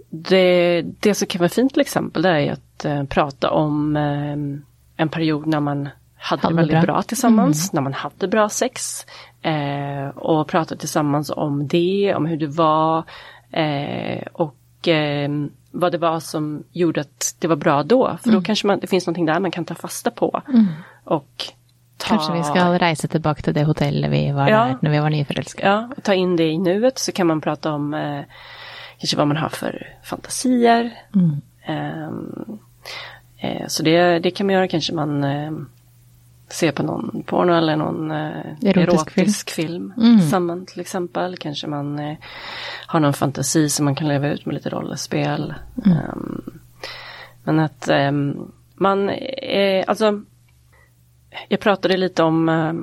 [0.10, 3.96] det, det som kan vara fint till exempel det är att prata om
[4.96, 7.70] en period när man hade, hade det väldigt bra, bra tillsammans, mm.
[7.74, 9.06] när man hade bra sex.
[10.16, 13.04] och prata tillsammans om det, om hur det var.
[14.34, 14.56] och
[15.72, 18.18] vad det var som gjorde att det var bra då.
[18.22, 18.40] För mm.
[18.40, 20.42] då kanske man, det finns någonting där man kan ta fasta på.
[20.48, 20.66] Mm.
[21.04, 21.46] Och
[21.98, 22.08] ta...
[22.08, 24.66] Kanske vi ska resa tillbaka till det hotellet vi var ja.
[24.66, 25.70] där när vi var nyförälskade.
[25.70, 28.22] Ja, och ta in det i nuet så kan man prata om eh,
[29.00, 30.92] kanske vad man har för fantasier.
[31.16, 31.42] Mm.
[32.08, 32.60] Um,
[33.38, 35.52] eh, så det, det kan man göra kanske man eh,
[36.50, 38.18] se på någon porno eller någon eh,
[38.64, 40.20] erotisk, erotisk, film, film mm.
[40.20, 41.38] samman till exempel.
[41.38, 42.18] Kanske man eh,
[42.88, 45.54] har någon fantasi som man kan leva ut med lite rollspel.
[45.86, 45.97] Mm.
[45.97, 46.60] Um,
[47.43, 50.22] men att um, man, eh, alltså
[51.47, 52.74] jag pratade lite om, uh,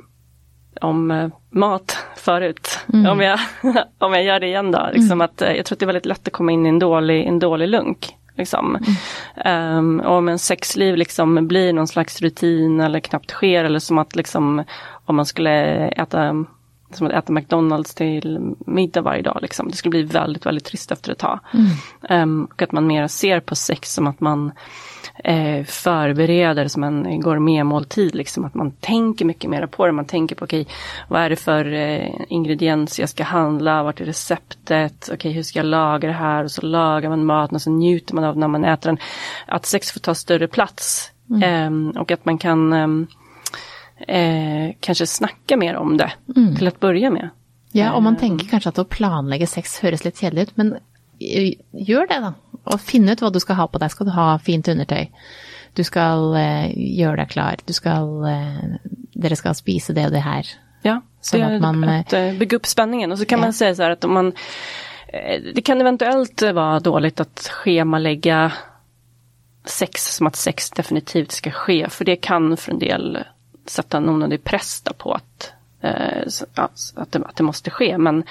[0.81, 2.79] om uh, mat förut.
[2.93, 3.11] Mm.
[3.11, 3.39] Om, jag,
[3.97, 4.89] om jag gör det igen då.
[4.93, 5.21] Liksom mm.
[5.21, 7.39] att, jag tror att det är väldigt lätt att komma in i en dålig, en
[7.39, 8.15] dålig lunk.
[8.37, 8.77] Liksom.
[9.35, 9.77] Mm.
[9.77, 13.97] Um, och om en sexliv liksom blir någon slags rutin eller knappt sker eller som
[13.97, 14.63] att liksom
[15.05, 16.45] om man skulle äta
[16.91, 19.39] som att äta McDonalds till middag varje dag.
[19.41, 19.69] Liksom.
[19.69, 21.39] Det skulle bli väldigt, väldigt trist efter ett tag.
[21.53, 22.23] Mm.
[22.23, 24.51] Um, och att man mer ser på sex som att man
[25.23, 28.15] eh, förbereder som en gourmetmåltid.
[28.15, 29.91] Liksom, att man tänker mycket mer på det.
[29.91, 30.73] Man tänker på okej, okay,
[31.07, 33.83] vad är det för eh, ingredienser jag ska handla?
[33.83, 35.03] Vart är receptet?
[35.03, 36.43] Okej, okay, hur ska jag laga det här?
[36.43, 38.97] Och så lagar man maten och så njuter man av när man äter den.
[39.47, 41.11] Att sex får ta större plats.
[41.29, 41.91] Mm.
[41.93, 43.07] Eh, och att man kan ehm,
[44.07, 46.55] eh, kanske snacka mer om det mm.
[46.55, 47.29] till att börja med.
[47.71, 50.73] Ja, och man eh, tänker kanske att att planlägga sex hörs lite kedligt ut, men
[51.19, 52.33] eh, gör det då.
[52.63, 53.89] Och finn ut vad du ska ha på dig.
[53.89, 55.11] Ska du ha fint undertöj?
[55.73, 55.99] Du ska
[56.37, 57.55] eh, göra dig klar.
[57.65, 60.47] Du ska, eh, dere ska spisa det och det här.
[60.81, 63.11] Ja, så att man, att eh, bygga upp spänningen.
[63.11, 63.45] Och så kan ja.
[63.45, 64.33] man säga så här att om man
[65.53, 68.51] det kan eventuellt vara dåligt att schemalägga
[69.65, 71.89] sex som att sex definitivt ska ske.
[71.89, 73.17] För det kan för en del
[73.69, 75.51] sätta en onödig press på att,
[75.81, 77.97] eh, att, det, att det måste ske.
[77.97, 78.23] Men,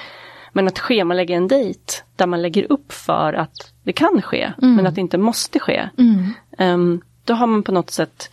[0.53, 4.77] men att schemalägga en dejt där man lägger upp för att det kan ske, mm.
[4.77, 5.89] men att det inte måste ske.
[5.99, 6.35] Mm.
[6.59, 8.31] Um, då har man på något sätt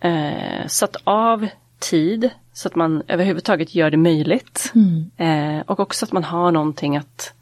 [0.00, 1.46] eh, satt av
[1.78, 4.72] tid så att man överhuvudtaget gör det möjligt.
[4.74, 5.10] Mm.
[5.16, 7.32] Eh, och också att man har någonting att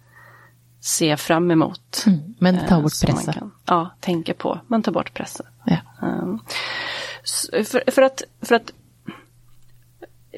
[0.80, 2.04] se fram emot.
[2.06, 2.34] Mm.
[2.38, 3.50] Men ta bort eh, pressen.
[3.66, 4.60] ja, tänka på.
[4.66, 5.46] Man tar bort pressen.
[5.64, 5.76] Ja.
[6.02, 6.40] Um,
[7.52, 8.72] för, för, att, för att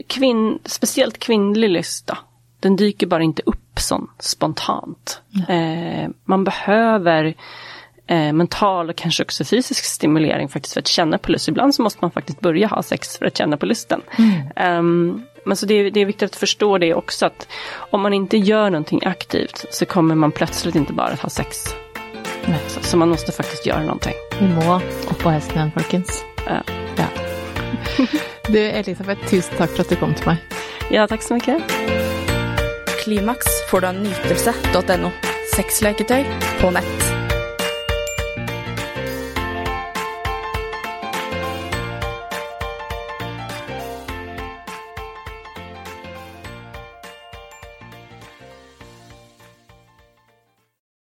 [0.07, 2.19] kvinn, speciellt kvinnlig lust då,
[2.61, 5.21] den dyker bara inte upp sån spontant.
[5.49, 7.35] Eh, man behöver
[8.07, 11.49] eh, mental och kanske också fysisk stimulering faktiskt för att känna på lust.
[11.49, 14.01] Ibland så måste man faktiskt börja ha sex för att känna på lusten.
[14.19, 14.79] Mm.
[14.79, 17.49] Um, men så det är, det är viktigt att förstå det också att
[17.91, 21.75] om man inte gör någonting aktivt så kommer man plötsligt inte bara att ha sex.
[22.69, 24.15] Så, så, man måste faktiskt göra någonting.
[24.41, 24.77] Vi må
[25.11, 26.25] upp på hästen folkens.
[26.47, 26.80] Ja.
[28.49, 30.37] Du Elisabeth, tusen tack för att du kom till mig.
[30.91, 31.63] Ja, tack så mycket.
[33.05, 35.11] Klimax får du av nytelse.no.
[35.57, 36.25] Sexleketøy
[36.61, 37.20] på nett.